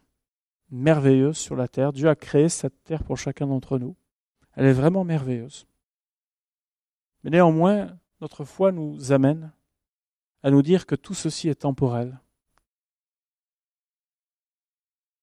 merveilleuses 0.69 1.38
sur 1.38 1.56
la 1.56 1.67
terre. 1.67 1.91
Dieu 1.91 2.08
a 2.08 2.15
créé 2.15 2.49
cette 2.49 2.84
terre 2.84 3.03
pour 3.03 3.17
chacun 3.17 3.47
d'entre 3.47 3.79
nous. 3.79 3.95
Elle 4.56 4.67
est 4.67 4.73
vraiment 4.73 5.03
merveilleuse. 5.03 5.65
Mais 7.23 7.32
néanmoins, 7.32 7.97
notre 8.21 8.45
foi 8.45 8.71
nous 8.71 9.12
amène 9.12 9.51
à 10.43 10.51
nous 10.51 10.62
dire 10.62 10.86
que 10.86 10.93
tout 10.93 11.15
ceci 11.15 11.49
est 11.49 11.62
temporel. 11.62 12.19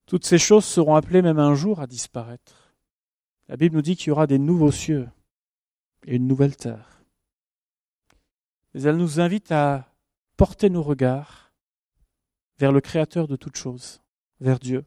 Toutes 0.06 0.26
ces 0.26 0.38
choses 0.38 0.64
seront 0.64 0.96
appelées 0.96 1.22
même 1.22 1.38
un 1.38 1.54
jour 1.54 1.78
à 1.78 1.86
disparaître. 1.86 2.74
La 3.46 3.56
Bible 3.56 3.76
nous 3.76 3.82
dit 3.82 3.94
qu'il 3.94 4.08
y 4.08 4.10
aura 4.10 4.26
des 4.26 4.40
nouveaux 4.40 4.72
cieux 4.72 5.08
et 6.04 6.16
une 6.16 6.26
nouvelle 6.26 6.56
terre. 6.56 7.04
Mais 8.74 8.82
elle 8.82 8.96
nous 8.96 9.20
invite 9.20 9.52
à 9.52 9.86
porter 10.36 10.68
nos 10.68 10.82
regards 10.82 11.39
vers 12.60 12.72
le 12.72 12.82
Créateur 12.82 13.26
de 13.26 13.36
toutes 13.36 13.56
choses, 13.56 14.02
vers 14.38 14.58
Dieu, 14.58 14.84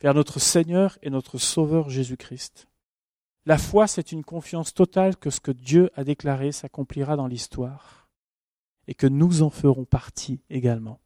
vers 0.00 0.14
notre 0.14 0.38
Seigneur 0.38 0.98
et 1.02 1.10
notre 1.10 1.36
Sauveur 1.36 1.90
Jésus-Christ. 1.90 2.68
La 3.44 3.58
foi, 3.58 3.88
c'est 3.88 4.12
une 4.12 4.22
confiance 4.22 4.72
totale 4.72 5.16
que 5.16 5.30
ce 5.30 5.40
que 5.40 5.50
Dieu 5.50 5.90
a 5.96 6.04
déclaré 6.04 6.52
s'accomplira 6.52 7.16
dans 7.16 7.26
l'histoire 7.26 8.08
et 8.86 8.94
que 8.94 9.08
nous 9.08 9.42
en 9.42 9.50
ferons 9.50 9.84
partie 9.84 10.42
également. 10.48 11.00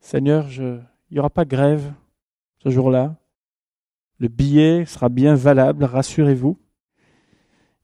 Seigneur, 0.00 0.48
je, 0.48 0.78
il 1.10 1.14
n'y 1.14 1.18
aura 1.18 1.28
pas 1.30 1.44
de 1.44 1.50
grève 1.50 1.92
ce 2.62 2.70
jour-là. 2.70 3.16
Le 4.18 4.28
billet 4.28 4.86
sera 4.86 5.10
bien 5.10 5.34
valable, 5.34 5.84
rassurez-vous. 5.84 6.58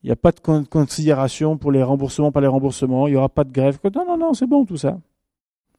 Il 0.03 0.07
n'y 0.07 0.13
a 0.13 0.17
pas 0.17 0.33
de 0.33 0.41
considération 0.41 1.59
pour 1.59 1.71
les 1.71 1.83
remboursements, 1.83 2.33
pas 2.33 2.41
les 2.41 2.47
remboursements. 2.47 3.09
Il 3.09 3.11
n'y 3.11 3.17
aura 3.19 3.29
pas 3.29 3.45
de 3.45 3.53
grève. 3.53 3.79
Non, 3.95 4.07
non, 4.07 4.17
non, 4.17 4.33
c'est 4.33 4.47
bon 4.47 4.65
tout 4.65 4.79
ça. 4.79 4.99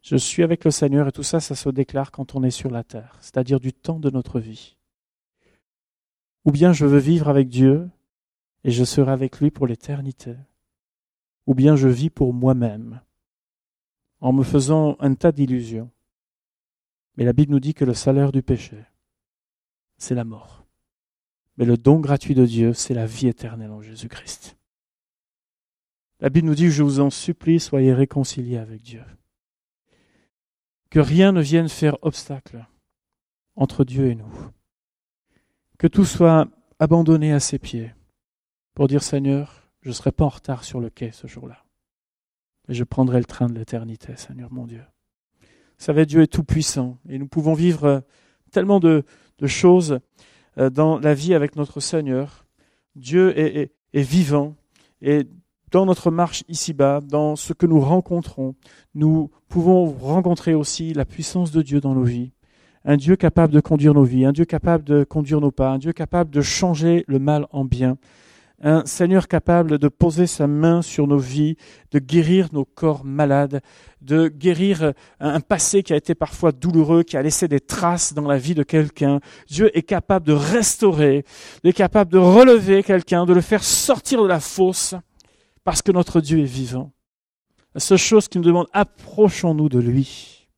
Je 0.02 0.16
suis 0.16 0.42
avec 0.42 0.66
le 0.66 0.72
Seigneur 0.72 1.08
et 1.08 1.12
tout 1.12 1.24
ça, 1.24 1.40
ça 1.40 1.56
se 1.56 1.70
déclare 1.70 2.12
quand 2.12 2.36
on 2.36 2.44
est 2.44 2.52
sur 2.52 2.72
la 2.72 2.84
terre, 2.84 3.18
c'est-à-dire 3.22 3.60
du 3.60 3.72
temps 3.72 4.00
de 4.00 4.10
notre 4.10 4.40
vie. 4.40 4.76
Ou 6.46 6.52
bien 6.52 6.74
je 6.74 6.88
veux 6.88 7.00
vivre 7.00 7.30
avec 7.30 7.50
Dieu 7.50 7.88
et 8.64 8.72
je 8.72 8.84
serai 8.84 9.12
avec 9.12 9.40
lui 9.40 9.52
pour 9.52 9.68
l'éternité. 9.68 10.36
Ou 11.46 11.54
bien 11.54 11.76
je 11.76 11.88
vis 11.88 12.10
pour 12.10 12.34
moi-même 12.34 13.02
en 14.22 14.34
me 14.34 14.44
faisant 14.44 14.96
un 15.00 15.14
tas 15.14 15.32
d'illusions. 15.32 15.90
Mais 17.16 17.26
la 17.26 17.34
Bible 17.34 17.52
nous 17.52 17.60
dit 17.60 17.76
que 17.76 17.86
le 17.86 17.94
salaire 17.94 18.32
du 18.32 18.42
péché, 18.42 18.78
c'est 19.98 20.16
la 20.16 20.24
mort. 20.24 20.66
Mais 21.58 21.66
le 21.66 21.78
don 21.78 22.00
gratuit 22.00 22.34
de 22.34 22.46
Dieu, 22.46 22.74
c'est 22.74 22.94
la 22.94 23.06
vie 23.06 23.28
éternelle 23.28 23.72
en 23.72 23.82
Jésus-Christ. 23.82 24.58
La 26.22 26.30
Bible 26.30 26.48
nous 26.48 26.56
dit, 26.56 26.72
je 26.72 26.82
vous 26.82 27.00
en 27.00 27.10
supplie, 27.10 27.60
soyez 27.60 27.94
réconciliés 27.94 28.58
avec 28.58 28.82
Dieu 28.82 29.04
que 30.92 31.00
rien 31.00 31.32
ne 31.32 31.42
vienne 31.42 31.70
faire 31.70 31.98
obstacle 32.04 32.68
entre 33.56 33.84
Dieu 33.84 34.12
et 34.12 34.16
nous. 34.16 34.32
Que 35.80 35.88
tout 35.88 36.06
soit 36.06 36.48
abandonné 36.78 37.32
à 37.32 37.40
ses 37.40 37.58
pieds 37.58 37.92
pour 38.76 38.88
dire 38.88 39.02
Seigneur, 39.02 39.70
je 39.82 39.90
ne 39.90 39.94
serai 39.94 40.12
pas 40.12 40.26
en 40.26 40.30
retard 40.30 40.64
sur 40.64 40.80
le 40.80 40.90
quai 40.90 41.12
ce 41.12 41.26
jour-là. 41.26 41.66
Et 42.68 42.74
je 42.74 42.84
prendrai 42.84 43.18
le 43.18 43.26
train 43.26 43.48
de 43.48 43.58
l'éternité, 43.58 44.16
Seigneur 44.16 44.52
mon 44.52 44.68
Dieu. 44.68 44.84
Vous 45.42 45.86
savez, 45.86 46.06
Dieu 46.06 46.22
est 46.22 46.32
tout 46.32 46.44
puissant 46.44 47.00
et 47.10 47.18
nous 47.18 47.28
pouvons 47.28 47.54
vivre 47.54 48.04
tellement 48.52 48.80
de, 48.80 49.04
choses 49.46 50.00
euh, 50.60 50.70
dans 50.70 51.00
la 51.00 51.16
vie 51.16 51.34
avec 51.34 51.56
notre 51.56 51.80
Seigneur. 51.80 52.46
Dieu 52.96 53.36
est 53.38 53.72
vivant 53.94 54.56
et 55.02 55.26
dans 55.72 55.86
notre 55.86 56.12
marche 56.12 56.44
ici-bas, 56.50 57.00
dans 57.02 57.36
ce 57.36 57.54
que 57.54 57.66
nous 57.66 57.80
rencontrons, 57.80 58.56
nous 58.94 59.32
pouvons 59.48 59.86
rencontrer 59.86 60.54
aussi 60.54 60.94
la 60.94 61.06
puissance 61.06 61.52
de 61.52 61.62
Dieu 61.62 61.80
dans 61.80 61.96
nos 61.96 62.04
vies. 62.04 62.34
Un 62.84 62.98
Dieu 62.98 63.16
capable 63.16 63.54
de 63.54 63.62
conduire 63.62 63.94
nos 63.94 64.04
vies, 64.04 64.26
un 64.26 64.34
Dieu 64.34 64.46
capable 64.46 64.84
de 64.84 65.04
conduire 65.04 65.40
nos 65.40 65.52
pas, 65.52 65.70
un 65.70 65.78
Dieu 65.78 65.94
capable 65.94 66.32
de 66.32 66.42
changer 66.42 67.06
le 67.08 67.20
mal 67.20 67.46
en 67.52 67.64
bien, 67.64 67.98
un 68.64 68.86
Seigneur 68.86 69.28
capable 69.28 69.78
de 69.78 69.88
poser 69.88 70.28
sa 70.28 70.48
main 70.48 70.82
sur 70.82 71.08
nos 71.08 71.18
vies, 71.18 71.58
de 71.92 72.00
guérir 72.00 72.50
nos 72.54 72.66
corps 72.66 73.06
malades, 73.06 73.62
de 74.02 74.28
guérir 74.28 74.94
un 75.20 75.40
passé 75.40 75.84
qui 75.84 75.94
a 75.94 75.96
été 75.96 76.16
parfois 76.16 76.52
douloureux, 76.52 77.04
qui 77.04 77.18
a 77.18 77.22
laissé 77.22 77.48
des 77.48 77.60
traces 77.60 78.14
dans 78.14 78.28
la 78.28 78.38
vie 78.38 78.56
de 78.56 78.64
quelqu'un. 78.64 79.20
Dieu 79.48 79.76
est 79.78 79.84
capable 79.84 80.26
de 80.26 80.34
restaurer, 80.34 81.24
il 81.64 81.70
est 81.70 81.74
capable 81.74 82.12
de 82.12 82.18
relever 82.18 82.84
quelqu'un, 82.84 83.26
de 83.26 83.34
le 83.34 83.42
faire 83.42 83.64
sortir 83.64 84.22
de 84.22 84.28
la 84.28 84.40
fosse 84.40 84.96
parce 85.64 85.82
que 85.82 85.92
notre 85.92 86.22
Dieu 86.22 86.40
est 86.40 86.46
vivant. 86.46 86.92
La 87.74 87.80
seule 87.80 87.98
chose 87.98 88.28
qui 88.28 88.38
nous 88.38 88.44
demande, 88.44 88.68
approchons-nous 88.74 89.70
de 89.70 89.80
lui. 89.80 90.50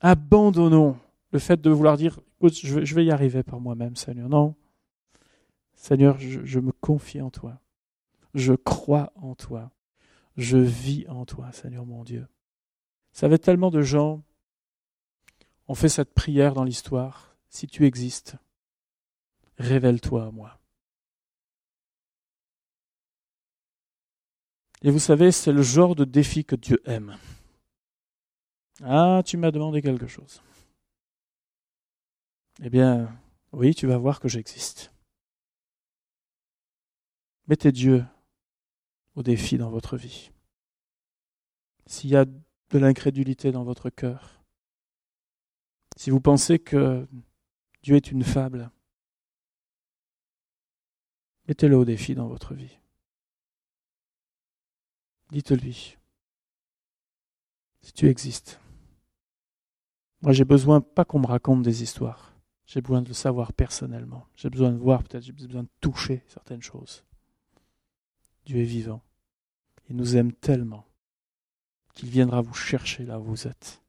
Abandonnons 0.00 0.98
le 1.32 1.38
fait 1.38 1.60
de 1.60 1.70
vouloir 1.70 1.96
dire, 1.96 2.18
écoute, 2.36 2.54
je 2.54 2.94
vais 2.94 3.04
y 3.04 3.10
arriver 3.10 3.42
par 3.42 3.60
moi-même, 3.60 3.96
Seigneur. 3.96 4.28
Non. 4.28 4.54
Seigneur, 5.80 6.18
je, 6.18 6.60
me 6.60 6.72
confie 6.72 7.22
en 7.22 7.30
toi. 7.30 7.58
Je 8.34 8.52
crois 8.52 9.14
en 9.16 9.34
toi. 9.34 9.72
Je 10.36 10.58
vis 10.58 11.06
en 11.08 11.24
toi, 11.24 11.50
Seigneur 11.52 11.86
mon 11.86 12.04
Dieu. 12.04 12.26
Ça 13.12 13.22
savez, 13.22 13.38
tellement 13.38 13.70
de 13.70 13.80
gens 13.80 14.22
ont 15.68 15.74
fait 15.74 15.88
cette 15.88 16.12
prière 16.12 16.52
dans 16.52 16.64
l'histoire. 16.64 17.34
Si 17.48 17.66
tu 17.66 17.86
existes, 17.86 18.36
révèle-toi 19.56 20.26
à 20.26 20.30
moi. 20.30 20.59
Et 24.82 24.90
vous 24.90 24.98
savez, 24.98 25.30
c'est 25.30 25.52
le 25.52 25.62
genre 25.62 25.94
de 25.94 26.04
défi 26.04 26.44
que 26.44 26.56
Dieu 26.56 26.80
aime. 26.86 27.16
Ah, 28.82 29.22
tu 29.24 29.36
m'as 29.36 29.50
demandé 29.50 29.82
quelque 29.82 30.06
chose. 30.06 30.42
Eh 32.62 32.70
bien, 32.70 33.14
oui, 33.52 33.74
tu 33.74 33.86
vas 33.86 33.98
voir 33.98 34.20
que 34.20 34.28
j'existe. 34.28 34.92
Mettez 37.46 37.72
Dieu 37.72 38.04
au 39.16 39.22
défi 39.22 39.58
dans 39.58 39.70
votre 39.70 39.96
vie. 39.96 40.30
S'il 41.86 42.10
y 42.10 42.16
a 42.16 42.24
de 42.24 42.78
l'incrédulité 42.78 43.52
dans 43.52 43.64
votre 43.64 43.90
cœur, 43.90 44.40
si 45.96 46.10
vous 46.10 46.20
pensez 46.20 46.58
que 46.58 47.06
Dieu 47.82 47.96
est 47.96 48.12
une 48.12 48.24
fable, 48.24 48.70
mettez-le 51.48 51.76
au 51.76 51.84
défi 51.84 52.14
dans 52.14 52.28
votre 52.28 52.54
vie. 52.54 52.78
Dites-lui, 55.30 55.96
si 57.82 57.92
tu 57.92 58.08
existes. 58.08 58.60
Moi, 60.22 60.32
j'ai 60.32 60.44
besoin 60.44 60.80
pas 60.80 61.04
qu'on 61.04 61.20
me 61.20 61.26
raconte 61.26 61.62
des 61.62 61.82
histoires. 61.82 62.34
J'ai 62.66 62.80
besoin 62.80 63.02
de 63.02 63.08
le 63.08 63.14
savoir 63.14 63.52
personnellement. 63.52 64.26
J'ai 64.36 64.50
besoin 64.50 64.70
de 64.70 64.76
voir, 64.76 65.02
peut-être 65.02 65.24
j'ai 65.24 65.32
besoin 65.32 65.62
de 65.62 65.68
toucher 65.80 66.22
certaines 66.28 66.62
choses. 66.62 67.04
Dieu 68.44 68.60
est 68.60 68.64
vivant. 68.64 69.02
Il 69.88 69.96
nous 69.96 70.16
aime 70.16 70.32
tellement 70.32 70.86
qu'il 71.94 72.10
viendra 72.10 72.40
vous 72.40 72.54
chercher 72.54 73.04
là 73.04 73.18
où 73.18 73.24
vous 73.24 73.48
êtes. 73.48 73.82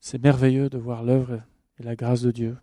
C'est 0.00 0.22
merveilleux 0.22 0.70
de 0.70 0.78
voir 0.78 1.02
l'œuvre 1.02 1.42
et 1.78 1.82
la 1.82 1.94
grâce 1.94 2.22
de 2.22 2.30
Dieu. 2.30 2.58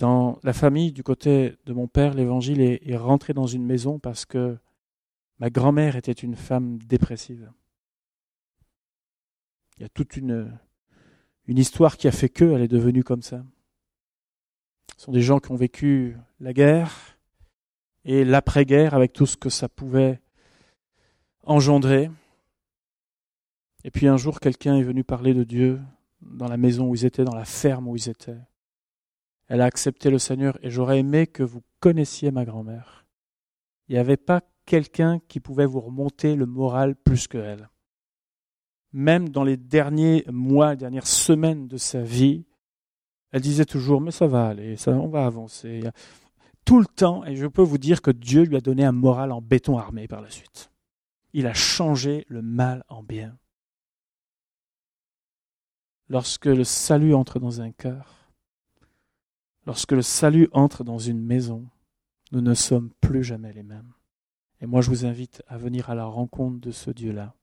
Dans 0.00 0.38
la 0.44 0.54
famille, 0.54 0.92
du 0.92 1.02
côté 1.02 1.58
de 1.66 1.74
mon 1.74 1.86
père, 1.86 2.14
l'évangile 2.14 2.62
est, 2.62 2.96
rentré 2.96 3.34
dans 3.34 3.46
une 3.46 3.66
maison 3.66 3.98
parce 3.98 4.24
que 4.24 4.56
ma 5.38 5.50
grand-mère 5.50 5.94
était 5.94 6.10
une 6.10 6.36
femme 6.36 6.78
dépressive. 6.78 7.52
Il 9.76 9.82
y 9.82 9.84
a 9.84 9.90
toute 9.90 10.16
une, 10.16 10.58
une 11.44 11.58
histoire 11.58 11.98
qui 11.98 12.08
a 12.08 12.12
fait 12.12 12.30
que 12.30 12.46
elle 12.46 12.62
est 12.62 12.68
devenue 12.68 13.04
comme 13.04 13.20
ça. 13.20 13.44
Ce 14.96 15.04
sont 15.04 15.12
des 15.12 15.20
gens 15.20 15.38
qui 15.38 15.50
ont 15.52 15.56
vécu 15.56 16.16
la 16.40 16.54
guerre 16.54 17.18
et 18.06 18.24
l'après-guerre 18.24 18.94
avec 18.94 19.12
tout 19.12 19.26
ce 19.26 19.36
que 19.36 19.50
ça 19.50 19.68
pouvait 19.68 20.18
engendrer. 21.42 22.10
Et 23.84 23.90
puis 23.90 24.08
un 24.08 24.16
jour, 24.16 24.40
quelqu'un 24.40 24.76
est 24.76 24.82
venu 24.82 25.04
parler 25.04 25.34
de 25.34 25.44
Dieu 25.44 25.78
dans 26.22 26.48
la 26.48 26.56
maison 26.56 26.88
où 26.88 26.94
ils 26.94 27.04
étaient, 27.04 27.24
dans 27.24 27.36
la 27.36 27.44
ferme 27.44 27.86
où 27.86 27.96
ils 27.96 28.08
étaient. 28.08 28.40
Elle 29.50 29.62
a 29.62 29.64
accepté 29.64 30.10
le 30.10 30.20
Seigneur 30.20 30.56
et 30.62 30.70
j'aurais 30.70 31.00
aimé 31.00 31.26
que 31.26 31.42
vous 31.42 31.62
connaissiez 31.80 32.30
ma 32.30 32.44
grand-mère. 32.44 33.04
Il 33.88 33.94
n'y 33.94 33.98
avait 33.98 34.16
pas 34.16 34.42
quelqu'un 34.64 35.18
qui 35.26 35.40
pouvait 35.40 35.66
vous 35.66 35.80
remonter 35.80 36.36
le 36.36 36.46
moral 36.46 36.94
plus 36.94 37.26
que 37.26 37.36
elle. 37.36 37.68
Même 38.92 39.28
dans 39.28 39.42
les 39.42 39.56
derniers 39.56 40.24
mois, 40.30 40.70
les 40.70 40.76
dernières 40.76 41.08
semaines 41.08 41.66
de 41.66 41.78
sa 41.78 42.00
vie, 42.00 42.44
elle 43.32 43.40
disait 43.40 43.64
toujours, 43.64 44.00
mais 44.00 44.12
ça 44.12 44.28
va 44.28 44.46
aller, 44.46 44.76
ça, 44.76 44.92
on 44.92 45.08
va 45.08 45.26
avancer. 45.26 45.82
Tout 46.64 46.78
le 46.78 46.86
temps, 46.86 47.24
et 47.24 47.34
je 47.34 47.48
peux 47.48 47.62
vous 47.62 47.78
dire 47.78 48.02
que 48.02 48.12
Dieu 48.12 48.44
lui 48.44 48.54
a 48.54 48.60
donné 48.60 48.84
un 48.84 48.92
moral 48.92 49.32
en 49.32 49.42
béton 49.42 49.78
armé 49.78 50.06
par 50.06 50.20
la 50.20 50.30
suite. 50.30 50.70
Il 51.32 51.48
a 51.48 51.54
changé 51.54 52.24
le 52.28 52.40
mal 52.40 52.84
en 52.88 53.02
bien. 53.02 53.36
Lorsque 56.08 56.46
le 56.46 56.62
salut 56.62 57.14
entre 57.14 57.40
dans 57.40 57.60
un 57.60 57.72
cœur, 57.72 58.19
lorsque 59.66 59.92
le 59.92 60.02
salut 60.02 60.48
entre 60.52 60.84
dans 60.84 60.98
une 60.98 61.20
maison, 61.20 61.66
nous 62.32 62.40
ne 62.40 62.54
sommes 62.54 62.90
plus 63.00 63.24
jamais 63.24 63.52
les 63.52 63.62
mêmes. 63.62 63.92
Et 64.60 64.66
moi, 64.66 64.80
je 64.82 64.90
vous 64.90 65.06
invite 65.06 65.42
à 65.48 65.56
venir 65.56 65.90
à 65.90 65.94
la 65.94 66.04
rencontre 66.04 66.60
de 66.60 66.70
ce 66.70 66.90
Dieu-là. 66.90 67.34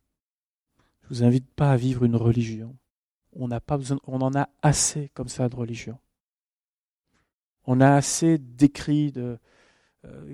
Je 1.03 1.09
vous 1.09 1.23
invite 1.23 1.49
pas 1.49 1.71
à 1.71 1.77
vivre 1.77 2.03
une 2.03 2.15
religion. 2.15 2.75
On 3.33 3.47
n'a 3.47 3.59
pas 3.59 3.77
besoin, 3.77 3.99
on 4.05 4.21
en 4.21 4.35
a 4.35 4.49
assez 4.61 5.09
comme 5.13 5.27
ça 5.27 5.49
de 5.49 5.55
religion. 5.55 5.97
On 7.65 7.81
a 7.81 7.91
assez 7.91 8.37
d'écrits 8.37 9.13
euh, 9.17 9.37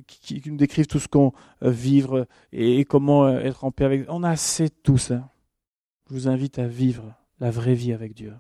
qui, 0.08 0.42
nous 0.46 0.58
décrivent 0.58 0.88
tout 0.88 1.00
ce 1.00 1.08
qu'on 1.08 1.32
euh, 1.64 1.70
vivre 1.70 2.28
et, 2.52 2.86
comment 2.86 3.26
euh, 3.26 3.40
être 3.40 3.64
en 3.64 3.72
paix 3.72 3.86
avec. 3.86 4.06
On 4.10 4.24
a 4.24 4.30
assez 4.30 4.66
de 4.66 4.76
tout 4.84 4.98
ça. 4.98 5.32
Je 6.10 6.14
vous 6.14 6.28
invite 6.28 6.60
à 6.60 6.68
vivre 6.68 7.16
la 7.40 7.50
vraie 7.50 7.74
vie 7.74 7.94
avec 7.94 8.14
Dieu, 8.14 8.34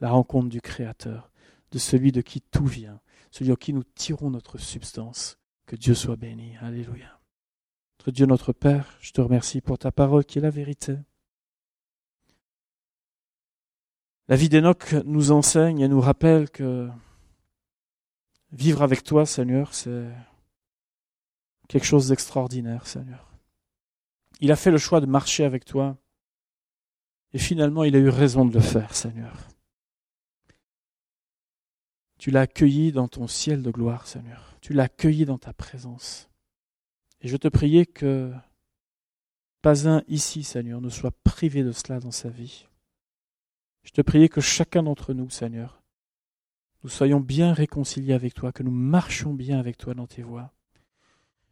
la 0.00 0.10
rencontre 0.10 0.48
du 0.48 0.60
Créateur, 0.60 1.30
de 1.72 1.78
celui 1.78 2.12
de 2.12 2.20
qui 2.20 2.40
tout 2.40 2.66
vient, 2.66 3.00
celui 3.30 3.52
en 3.52 3.56
qui 3.56 3.72
nous 3.72 3.84
tirons 3.84 4.30
notre 4.30 4.58
substance. 4.58 5.38
Que 5.66 5.76
Dieu 5.76 5.94
soit 5.94 6.16
béni. 6.16 6.56
Alléluia. 6.56 7.20
Notre 8.00 8.10
Dieu, 8.10 8.26
notre 8.26 8.52
Père, 8.52 8.96
je 9.00 9.12
te 9.12 9.20
remercie 9.20 9.60
pour 9.60 9.78
ta 9.78 9.92
parole 9.92 10.24
qui 10.24 10.38
est 10.38 10.42
la 10.42 10.50
vérité. 10.50 10.96
La 14.26 14.36
vie 14.36 14.48
d'Enoch 14.48 14.94
nous 15.04 15.30
enseigne 15.30 15.80
et 15.80 15.88
nous 15.88 16.00
rappelle 16.00 16.50
que 16.50 16.88
vivre 18.52 18.82
avec 18.82 19.04
toi, 19.04 19.26
Seigneur, 19.26 19.74
c'est 19.74 20.08
quelque 21.68 21.86
chose 21.86 22.08
d'extraordinaire, 22.08 22.86
Seigneur. 22.86 23.30
Il 24.40 24.50
a 24.50 24.56
fait 24.56 24.70
le 24.70 24.78
choix 24.78 25.00
de 25.00 25.06
marcher 25.06 25.44
avec 25.44 25.64
toi. 25.64 25.96
Et 27.32 27.38
finalement, 27.38 27.84
il 27.84 27.94
a 27.94 27.98
eu 27.98 28.08
raison 28.08 28.44
de 28.44 28.54
le 28.54 28.60
faire, 28.60 28.94
Seigneur. 28.94 29.49
Tu 32.20 32.30
l'as 32.30 32.42
accueilli 32.42 32.92
dans 32.92 33.08
ton 33.08 33.26
ciel 33.26 33.62
de 33.62 33.70
gloire, 33.70 34.06
Seigneur. 34.06 34.54
Tu 34.60 34.74
l'as 34.74 34.82
accueilli 34.84 35.24
dans 35.24 35.38
ta 35.38 35.54
présence. 35.54 36.28
Et 37.22 37.28
je 37.28 37.36
te 37.38 37.48
priais 37.48 37.86
que 37.86 38.30
pas 39.62 39.88
un 39.88 40.02
ici, 40.06 40.44
Seigneur, 40.44 40.82
ne 40.82 40.90
soit 40.90 41.14
privé 41.24 41.64
de 41.64 41.72
cela 41.72 41.98
dans 41.98 42.10
sa 42.10 42.28
vie. 42.28 42.66
Je 43.84 43.92
te 43.92 44.02
priais 44.02 44.28
que 44.28 44.42
chacun 44.42 44.82
d'entre 44.82 45.14
nous, 45.14 45.30
Seigneur, 45.30 45.82
nous 46.84 46.90
soyons 46.90 47.20
bien 47.20 47.54
réconciliés 47.54 48.12
avec 48.12 48.34
toi, 48.34 48.52
que 48.52 48.62
nous 48.62 48.70
marchions 48.70 49.32
bien 49.32 49.58
avec 49.58 49.78
toi 49.78 49.94
dans 49.94 50.06
tes 50.06 50.22
voies. 50.22 50.52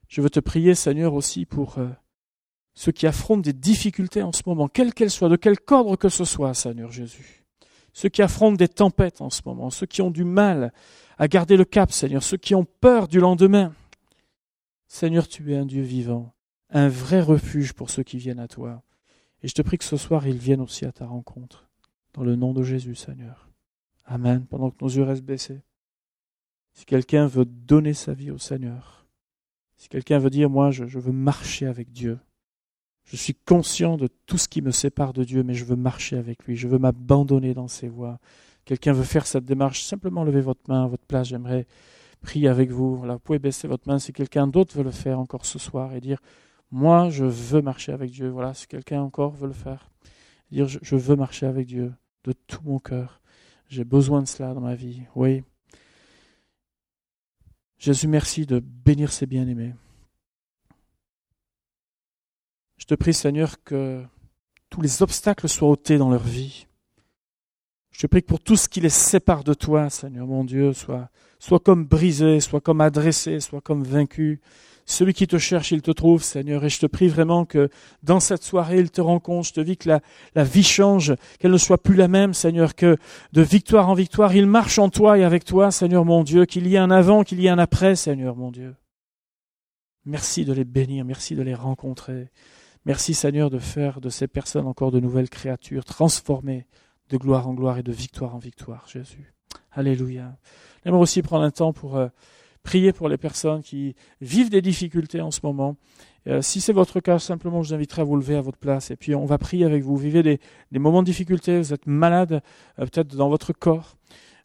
Je 0.07 0.21
veux 0.21 0.29
te 0.29 0.41
prier, 0.41 0.75
Seigneur, 0.75 1.15
aussi 1.15 1.47
pour 1.47 1.79
euh, 1.79 1.89
ceux 2.75 2.93
qui 2.93 3.07
affrontent 3.07 3.41
des 3.41 3.55
difficultés 3.55 4.23
en 4.23 4.33
ce 4.33 4.43
moment, 4.45 4.69
quelles 4.69 4.93
qu'elles 4.93 5.11
soient, 5.11 5.31
de 5.31 5.37
quel 5.37 5.57
ordre 5.71 5.97
que 5.97 6.11
ce 6.11 6.27
soit, 6.27 6.53
Seigneur 6.53 6.93
Jésus. 6.93 7.48
Ceux 7.99 8.11
qui 8.11 8.23
affrontent 8.23 8.55
des 8.55 8.69
tempêtes 8.69 9.21
en 9.21 9.29
ce 9.29 9.43
moment, 9.45 9.71
ceux 9.71 9.87
qui 9.87 10.03
ont 10.03 10.13
du 10.13 10.23
mal 10.23 10.73
à 11.19 11.27
garder 11.27 11.57
le 11.57 11.65
cap, 11.65 11.91
Seigneur, 11.91 12.23
ceux 12.23 12.37
qui 12.37 12.55
ont 12.55 12.65
peur 12.65 13.09
du 13.09 13.19
lendemain. 13.19 13.75
Seigneur, 14.87 15.27
tu 15.27 15.53
es 15.53 15.57
un 15.57 15.67
Dieu 15.67 15.83
vivant, 15.83 16.33
un 16.71 16.89
vrai 16.89 17.21
refuge 17.21 17.73
pour 17.73 17.91
ceux 17.91 18.05
qui 18.05 18.19
viennent 18.19 18.39
à 18.39 18.47
toi. 18.47 18.85
Et 19.43 19.49
je 19.49 19.55
te 19.55 19.63
prie 19.63 19.79
que 19.79 19.85
ce 19.85 19.97
soir, 19.97 20.29
ils 20.29 20.39
viennent 20.39 20.61
aussi 20.61 20.85
à 20.85 20.93
ta 20.93 21.07
rencontre. 21.07 21.69
Dans 22.15 22.23
le 22.23 22.37
nom 22.37 22.53
de 22.53 22.63
Jésus, 22.63 22.95
Seigneur. 22.95 23.49
Amen. 24.05 24.47
Pendant 24.47 24.71
que 24.71 24.77
nos 24.81 24.91
yeux 24.91 25.03
restent 25.03 25.25
baissés. 25.25 25.63
Si 26.75 26.85
quelqu'un 26.85 27.27
veut 27.27 27.47
donner 27.47 27.95
sa 27.95 28.13
vie 28.13 28.31
au 28.31 28.39
Seigneur, 28.39 29.09
si 29.77 29.89
quelqu'un 29.89 30.21
veut 30.21 30.31
dire, 30.31 30.49
moi, 30.49 30.71
je, 30.71 30.85
veux 30.85 31.11
marcher 31.11 31.67
avec 31.67 31.91
Dieu, 31.91 32.21
je 33.11 33.17
suis 33.17 33.35
conscient 33.35 33.97
de 33.97 34.09
tout 34.27 34.39
ce 34.39 34.49
qui 34.49 34.63
me 34.63 34.71
sépare 34.71 35.13
de 35.13 35.25
Dieu, 35.25 35.43
mais 35.43 35.55
je 35.55 35.65
veux 35.65 35.77
marcher 35.77 36.17
avec 36.17 36.45
lui, 36.45 36.57
je 36.57 36.69
veux 36.69 36.79
m'abandonner 36.79 37.55
dans 37.55 37.69
ses 37.69 37.89
voies. 37.89 38.19
Quelqu'un 38.65 38.93
veut 38.93 39.05
faire 39.05 39.27
cette 39.27 39.45
démarche, 39.45 39.83
simplement 39.83 40.25
levez 40.25 40.43
votre 40.43 40.61
main 40.69 40.85
à 40.85 40.87
votre 40.87 41.05
place, 41.07 41.29
j'aimerais 41.29 41.67
prier 42.21 42.49
avec 42.49 42.71
vous. 42.71 42.97
vous 42.97 43.19
pouvez 43.19 43.39
baisser 43.39 43.67
votre 43.67 43.89
main 43.89 43.99
si 43.99 44.13
quelqu'un 44.13 44.47
d'autre 44.47 44.77
veut 44.77 44.85
le 44.85 44.91
faire 44.91 45.19
encore 45.19 45.47
ce 45.47 45.59
soir 45.59 45.95
et 45.95 46.01
dire, 46.01 46.21
moi, 46.71 47.09
je 47.09 47.25
veux 47.25 47.63
marcher 47.63 47.93
avec 47.93 48.11
Dieu. 48.11 48.29
Voilà, 48.29 48.53
si 48.53 48.67
quelqu'un 48.67 49.01
encore 49.01 49.33
veut 49.33 49.47
le 49.47 49.55
faire, 49.55 49.91
dire, 50.51 50.69
je 50.69 50.97
veux 50.97 51.17
marcher 51.17 51.47
avec 51.47 51.67
Dieu 51.67 51.95
de 52.25 52.33
tout 52.33 52.61
mon 52.65 52.79
cœur. 52.79 53.23
J'ai 53.69 53.85
besoin 53.85 54.21
de 54.21 54.29
cela 54.29 54.53
dans 54.53 54.61
ma 54.61 54.75
vie. 54.75 55.03
Oui, 55.15 55.43
Jésus, 57.79 58.09
merci 58.09 58.45
de 58.45 58.59
bénir 58.59 59.13
ces 59.13 59.27
bien-aimés. 59.27 59.73
Je 62.77 62.78
te 62.89 62.95
prie, 62.95 63.13
Seigneur, 63.13 63.63
que 63.65 64.03
tous 64.71 64.81
les 64.81 65.03
obstacles 65.03 65.49
soient 65.49 65.69
ôtés 65.69 65.99
dans 65.99 66.11
leur 66.11 66.23
vie. 66.23 66.67
Je 67.91 68.01
te 68.01 68.07
prie 68.07 68.23
que 68.23 68.29
pour 68.29 68.41
tout 68.41 68.57
ce 68.57 68.69
qui 68.69 68.81
les 68.81 68.89
sépare 68.89 69.45
de 69.45 69.53
toi, 69.53 69.91
Seigneur 69.91 70.27
mon 70.27 70.43
Dieu, 70.43 70.73
soit, 70.73 71.11
comme 71.65 71.85
brisé, 71.85 72.41
soit 72.41 72.61
comme 72.61 72.81
adressé, 72.81 73.41
soit 73.41 73.61
comme 73.61 73.85
vaincu. 73.85 74.41
Celui 74.87 75.13
qui 75.13 75.27
te 75.27 75.37
cherche, 75.37 75.71
il 75.71 75.83
te 75.83 75.91
trouve, 75.91 76.23
Seigneur. 76.23 76.65
Et 76.65 76.71
je 76.71 76.81
te 76.81 76.87
prie 76.87 77.09
vraiment 77.09 77.45
que 77.45 77.69
dans 78.03 78.21
cette 78.21 78.43
soirée, 78.43 78.79
il 78.79 78.91
te 78.91 79.03
rencontre. 79.03 79.49
Je 79.49 79.53
te 79.53 79.61
dis 79.61 79.77
que 79.77 79.91
la 80.35 80.45
vie 80.45 80.63
change, 80.63 81.15
qu'elle 81.39 81.51
ne 81.51 81.59
soit 81.59 81.83
plus 81.83 81.95
la 81.95 82.09
même, 82.09 82.33
Seigneur, 82.33 82.75
que 82.75 82.97
de 83.35 83.43
victoire 83.43 83.91
en 83.91 83.95
victoire, 83.95 84.35
il 84.35 84.47
marche 84.47 84.79
en 84.79 84.89
toi 84.89 85.19
et 85.19 85.25
avec 85.25 85.45
toi, 85.45 85.71
Seigneur 85.71 86.07
mon 86.07 86.25
Dieu, 86.25 86.47
qu'il 86.47 86.67
y 86.67 86.77
ait 86.77 86.79
un 86.79 86.91
avant, 86.91 87.23
qu'il 87.23 87.39
y 87.41 87.49
ait 87.49 87.51
un 87.51 87.59
après, 87.59 87.97
Seigneur 87.97 88.35
mon 88.35 88.51
Dieu. 88.51 88.75
Merci 90.07 90.47
de 90.47 90.55
les 90.55 90.65
bénir, 90.65 91.05
merci 91.05 91.35
de 91.35 91.43
les 91.43 91.55
rencontrer. 91.55 92.31
Merci, 92.89 93.13
Seigneur, 93.13 93.51
de 93.51 93.59
faire 93.59 94.01
de 94.01 94.09
ces 94.09 94.27
personnes 94.27 94.67
encore 94.67 94.91
de 94.91 94.99
nouvelles 94.99 95.29
créatures, 95.29 95.85
transformées 95.85 96.67
de 97.11 97.19
gloire 97.19 97.47
en 97.47 97.53
gloire 97.53 97.77
et 97.77 97.83
de 97.83 97.93
victoire 97.93 98.35
en 98.35 98.39
victoire, 98.39 98.89
Jésus. 98.89 99.35
Alléluia. 99.73 100.39
J'aimerais 100.83 101.03
aussi 101.03 101.21
prendre 101.21 101.45
un 101.45 101.51
temps 101.51 101.75
pour... 101.75 101.99
Euh, 101.99 102.09
prier 102.65 102.93
pour 102.93 103.09
les 103.09 103.17
personnes 103.17 103.63
qui 103.63 103.95
vivent 104.21 104.51
des 104.51 104.61
difficultés 104.61 105.23
en 105.23 105.31
ce 105.31 105.41
moment. 105.43 105.77
Euh, 106.27 106.43
si 106.43 106.61
c'est 106.61 106.75
votre 106.75 107.01
cas, 107.01 107.19
simplement, 107.19 107.63
je 107.63 107.69
vous 107.69 107.75
inviterai 107.75 108.03
à 108.03 108.05
vous 108.05 108.17
lever 108.17 108.37
à 108.37 108.43
votre 108.43 108.59
place 108.59 108.91
et 108.91 108.97
puis 108.97 109.15
on 109.15 109.25
va 109.25 109.39
prier 109.39 109.65
avec 109.65 109.83
vous. 109.83 109.97
Vivez 109.97 110.23
des, 110.23 110.39
moments 110.79 111.01
de 111.01 111.07
difficulté, 111.07 111.57
vous 111.59 111.73
êtes 111.73 111.87
malade, 111.87 112.43
euh, 112.79 112.85
peut-être 112.85 113.17
dans 113.17 113.31
votre 113.31 113.55
corps. 113.55 113.97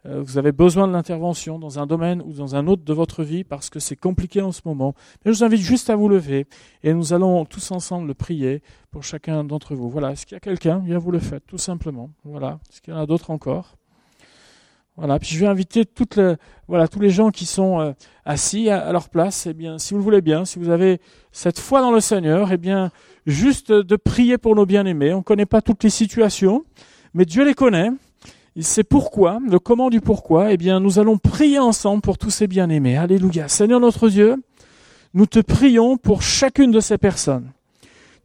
Euh, 0.06 0.22
vous 0.22 0.38
avez 0.38 0.52
besoin 0.52 0.88
de 0.88 0.94
l'intervention 0.94 1.60
dans 1.60 1.80
un 1.80 1.86
domaine 1.86 2.22
ou 2.26 2.34
dans 2.34 2.56
un 2.56 2.68
autre 2.68 2.84
de 2.84 2.94
votre 2.94 3.24
vie 3.24 3.44
parce 3.44 3.70
que 3.70 3.80
c'est 3.80 3.96
compliqué 3.96 4.42
en 4.42 4.52
ce 4.52 4.62
moment. 4.66 4.96
Mais 5.24 5.32
je 5.32 5.38
vous 5.38 5.44
invite 5.44 5.62
juste 5.62 5.90
à 5.90 5.96
vous 5.96 6.10
lever 6.10 6.46
et 6.84 6.94
nous 6.94 7.14
allons 7.14 7.46
tous 7.46 7.72
ensemble 7.72 8.08
le 8.08 8.14
prier 8.14 8.62
pour 8.92 9.04
chacun 9.04 9.44
d'entre 9.44 9.76
vous. 9.76 9.90
Voilà, 9.90 10.12
est-ce 10.12 10.26
qu'il 10.26 10.36
y 10.36 10.38
a 10.38 10.42
quelqu'un? 10.42 10.80
Bien, 10.80 10.98
vous 10.98 11.12
le 11.12 11.20
faites, 11.20 11.46
tout 11.46 11.58
simplement. 11.58 12.10
Voilà, 12.26 12.60
est-ce 12.70 12.82
qu'il 12.82 12.94
y 12.94 12.98
en 12.98 13.00
a 13.00 13.06
d'autres 13.06 13.32
encore? 13.32 13.78
Voilà. 14.96 15.18
Puis 15.20 15.30
je 15.30 15.40
vais 15.40 15.48
inviter 15.48 15.86
toutes 15.86 16.18
les, 16.18 16.36
voilà, 16.68 16.88
tous 16.88 17.00
les 17.00 17.10
gens 17.10 17.32
qui 17.32 17.46
sont 17.46 17.80
euh, 17.80 17.94
assis 18.26 18.70
à, 18.70 18.92
leur 18.92 19.10
place. 19.10 19.48
Eh 19.48 19.54
bien, 19.54 19.80
si 19.80 19.94
vous 19.94 20.00
le 20.00 20.04
voulez 20.04 20.22
bien, 20.22 20.46
si 20.46 20.60
vous 20.60 20.70
avez 20.70 21.00
cette 21.32 21.60
foi 21.60 21.82
dans 21.82 21.92
le 21.92 22.00
Seigneur, 22.00 22.52
eh 22.52 22.58
bien, 22.58 22.92
juste 23.26 23.72
de 23.72 23.96
prier 23.96 24.38
pour 24.38 24.56
nos 24.56 24.66
bien-aimés. 24.66 25.14
On 25.14 25.20
ne 25.20 25.24
connaît 25.24 25.46
pas 25.46 25.62
toutes 25.62 25.84
les 25.84 25.90
situations, 25.90 26.64
mais 27.14 27.26
Dieu 27.26 27.44
les 27.46 27.54
connaît. 27.54 27.90
Il 28.56 28.64
sait 28.64 28.84
pourquoi, 28.84 29.40
le 29.48 29.58
comment 29.58 29.90
du 29.90 30.00
pourquoi. 30.00 30.52
Eh 30.52 30.58
bien, 30.58 30.80
nous 30.80 31.00
allons 31.00 31.18
prier 31.18 31.60
ensemble 31.60 32.02
pour 32.02 32.18
tous 32.18 32.30
ces 32.30 32.48
bien-aimés. 32.48 32.98
Alléluia. 32.98 33.48
Seigneur 33.48 33.80
notre 33.80 34.10
Dieu, 34.10 34.36
nous 35.14 35.26
te 35.26 35.40
prions 35.40 35.98
pour 35.98 36.22
chacune 36.22 36.72
de 36.72 36.80
ces 36.80 36.98
personnes. 36.98 37.52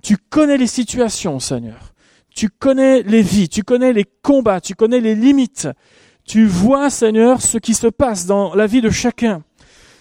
Tu 0.03 0.17
connais 0.17 0.59
les 0.59 0.67
situations, 0.67 1.41
Seigneur. 1.41 1.95
Tu 2.35 2.51
connais 2.51 3.03
les 3.03 3.23
vies, 3.23 3.49
tu 3.49 3.63
connais 3.63 3.93
les 3.93 4.05
combats, 4.05 4.61
tu 4.61 4.75
connais 4.75 5.01
les 5.01 5.15
limites. 5.15 5.69
Tu 6.25 6.45
vois, 6.47 6.91
Seigneur, 6.91 7.41
ce 7.41 7.59
qui 7.59 7.75
se 7.75 7.87
passe 7.87 8.27
dans 8.27 8.55
la 8.55 8.67
vie 8.67 8.83
de 8.83 8.91
chacun. 8.91 9.43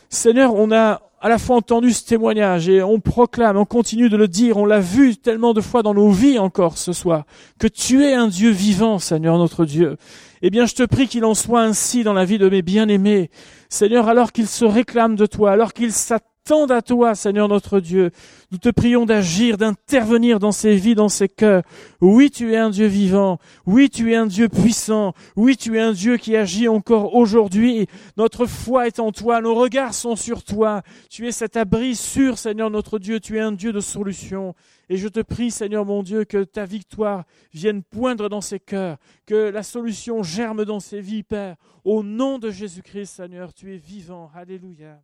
Seigneur, 0.10 0.54
on 0.54 0.72
a 0.72 1.02
à 1.20 1.30
la 1.30 1.40
fois 1.40 1.56
entendu 1.56 1.92
ce 1.94 2.06
témoignage 2.06 2.70
et 2.70 2.84
on 2.84 3.00
proclame, 3.00 3.58
on 3.58 3.66
continue 3.66 4.10
de 4.10 4.18
le 4.18 4.28
dire, 4.28 4.58
on 4.58 4.66
l'a 4.66 4.80
vu 4.80 5.16
tellement 5.18 5.54
de 5.54 5.62
fois 5.62 5.82
dans 5.82 5.94
nos 5.94 6.12
vies 6.12 6.38
encore 6.38 6.78
ce 6.78 6.94
soir, 6.94 7.26
que 7.60 7.68
tu 7.68 8.04
es 8.04 8.14
un 8.14 8.28
Dieu 8.28 8.52
vivant, 8.52 9.00
Seigneur 9.00 9.38
notre 9.38 9.66
Dieu. 9.66 9.98
Eh 10.44 10.52
bien, 10.52 10.68
je 10.68 10.76
te 10.76 10.84
prie 10.84 11.08
qu'il 11.08 11.26
en 11.26 11.34
soit 11.34 11.62
ainsi 11.62 12.04
dans 12.04 12.14
la 12.14 12.26
vie 12.26 12.38
de 12.38 12.48
mes 12.48 12.62
bien-aimés. 12.62 13.32
Seigneur, 13.70 14.08
alors 14.08 14.32
qu'ils 14.32 14.48
se 14.48 14.66
réclament 14.66 15.16
de 15.16 15.26
toi, 15.26 15.52
alors 15.52 15.74
qu'ils 15.74 15.92
s'attendent 15.92 16.37
à 16.50 16.82
toi, 16.82 17.14
Seigneur 17.14 17.50
notre 17.50 17.82
Dieu, 17.82 18.12
nous 18.52 18.58
te 18.58 18.70
prions 18.70 19.06
d'agir, 19.06 19.58
d'intervenir 19.58 20.40
dans 20.40 20.54
ces 20.54 20.76
vies, 20.78 20.96
dans 20.96 21.10
ces 21.10 21.28
cœurs. 21.28 21.64
Oui, 22.00 22.32
tu 22.32 22.54
es 22.54 22.58
un 22.58 22.70
Dieu 22.70 22.88
vivant. 22.88 23.38
Oui, 23.66 23.90
tu 23.90 24.14
es 24.14 24.16
un 24.16 24.28
Dieu 24.28 24.48
puissant. 24.48 25.14
Oui, 25.36 25.58
tu 25.58 25.76
es 25.76 25.82
un 25.82 25.92
Dieu 25.92 26.16
qui 26.16 26.38
agit 26.38 26.70
encore 26.70 27.16
aujourd'hui. 27.16 27.88
Notre 28.16 28.46
foi 28.46 28.88
est 28.88 29.00
en 29.00 29.12
toi. 29.12 29.42
Nos 29.42 29.56
regards 29.56 29.94
sont 29.94 30.16
sur 30.16 30.44
toi. 30.44 30.84
Tu 31.10 31.28
es 31.28 31.34
cet 31.34 31.58
abri 31.58 31.96
sûr, 31.96 32.38
Seigneur 32.38 32.70
notre 32.70 32.98
Dieu. 32.98 33.20
Tu 33.20 33.38
es 33.38 33.42
un 33.42 33.52
Dieu 33.52 33.74
de 33.74 33.82
solution. 33.82 34.56
Et 34.90 34.96
je 34.96 35.10
te 35.10 35.20
prie, 35.20 35.52
Seigneur 35.52 35.86
mon 35.86 36.02
Dieu, 36.02 36.24
que 36.24 36.46
ta 36.46 36.66
victoire 36.66 37.26
vienne 37.54 37.84
poindre 37.84 38.30
dans 38.30 38.42
ces 38.42 38.60
cœurs, 38.60 38.98
que 39.26 39.50
la 39.50 39.64
solution 39.64 40.24
germe 40.24 40.64
dans 40.64 40.80
ces 40.80 41.02
vies, 41.02 41.24
Père. 41.24 41.58
Au 41.84 42.04
nom 42.04 42.40
de 42.40 42.52
Jésus-Christ, 42.52 43.16
Seigneur, 43.16 43.54
tu 43.54 43.74
es 43.74 43.78
vivant. 43.78 44.32
Alléluia. 44.34 45.02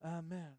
Amen. 0.00 0.57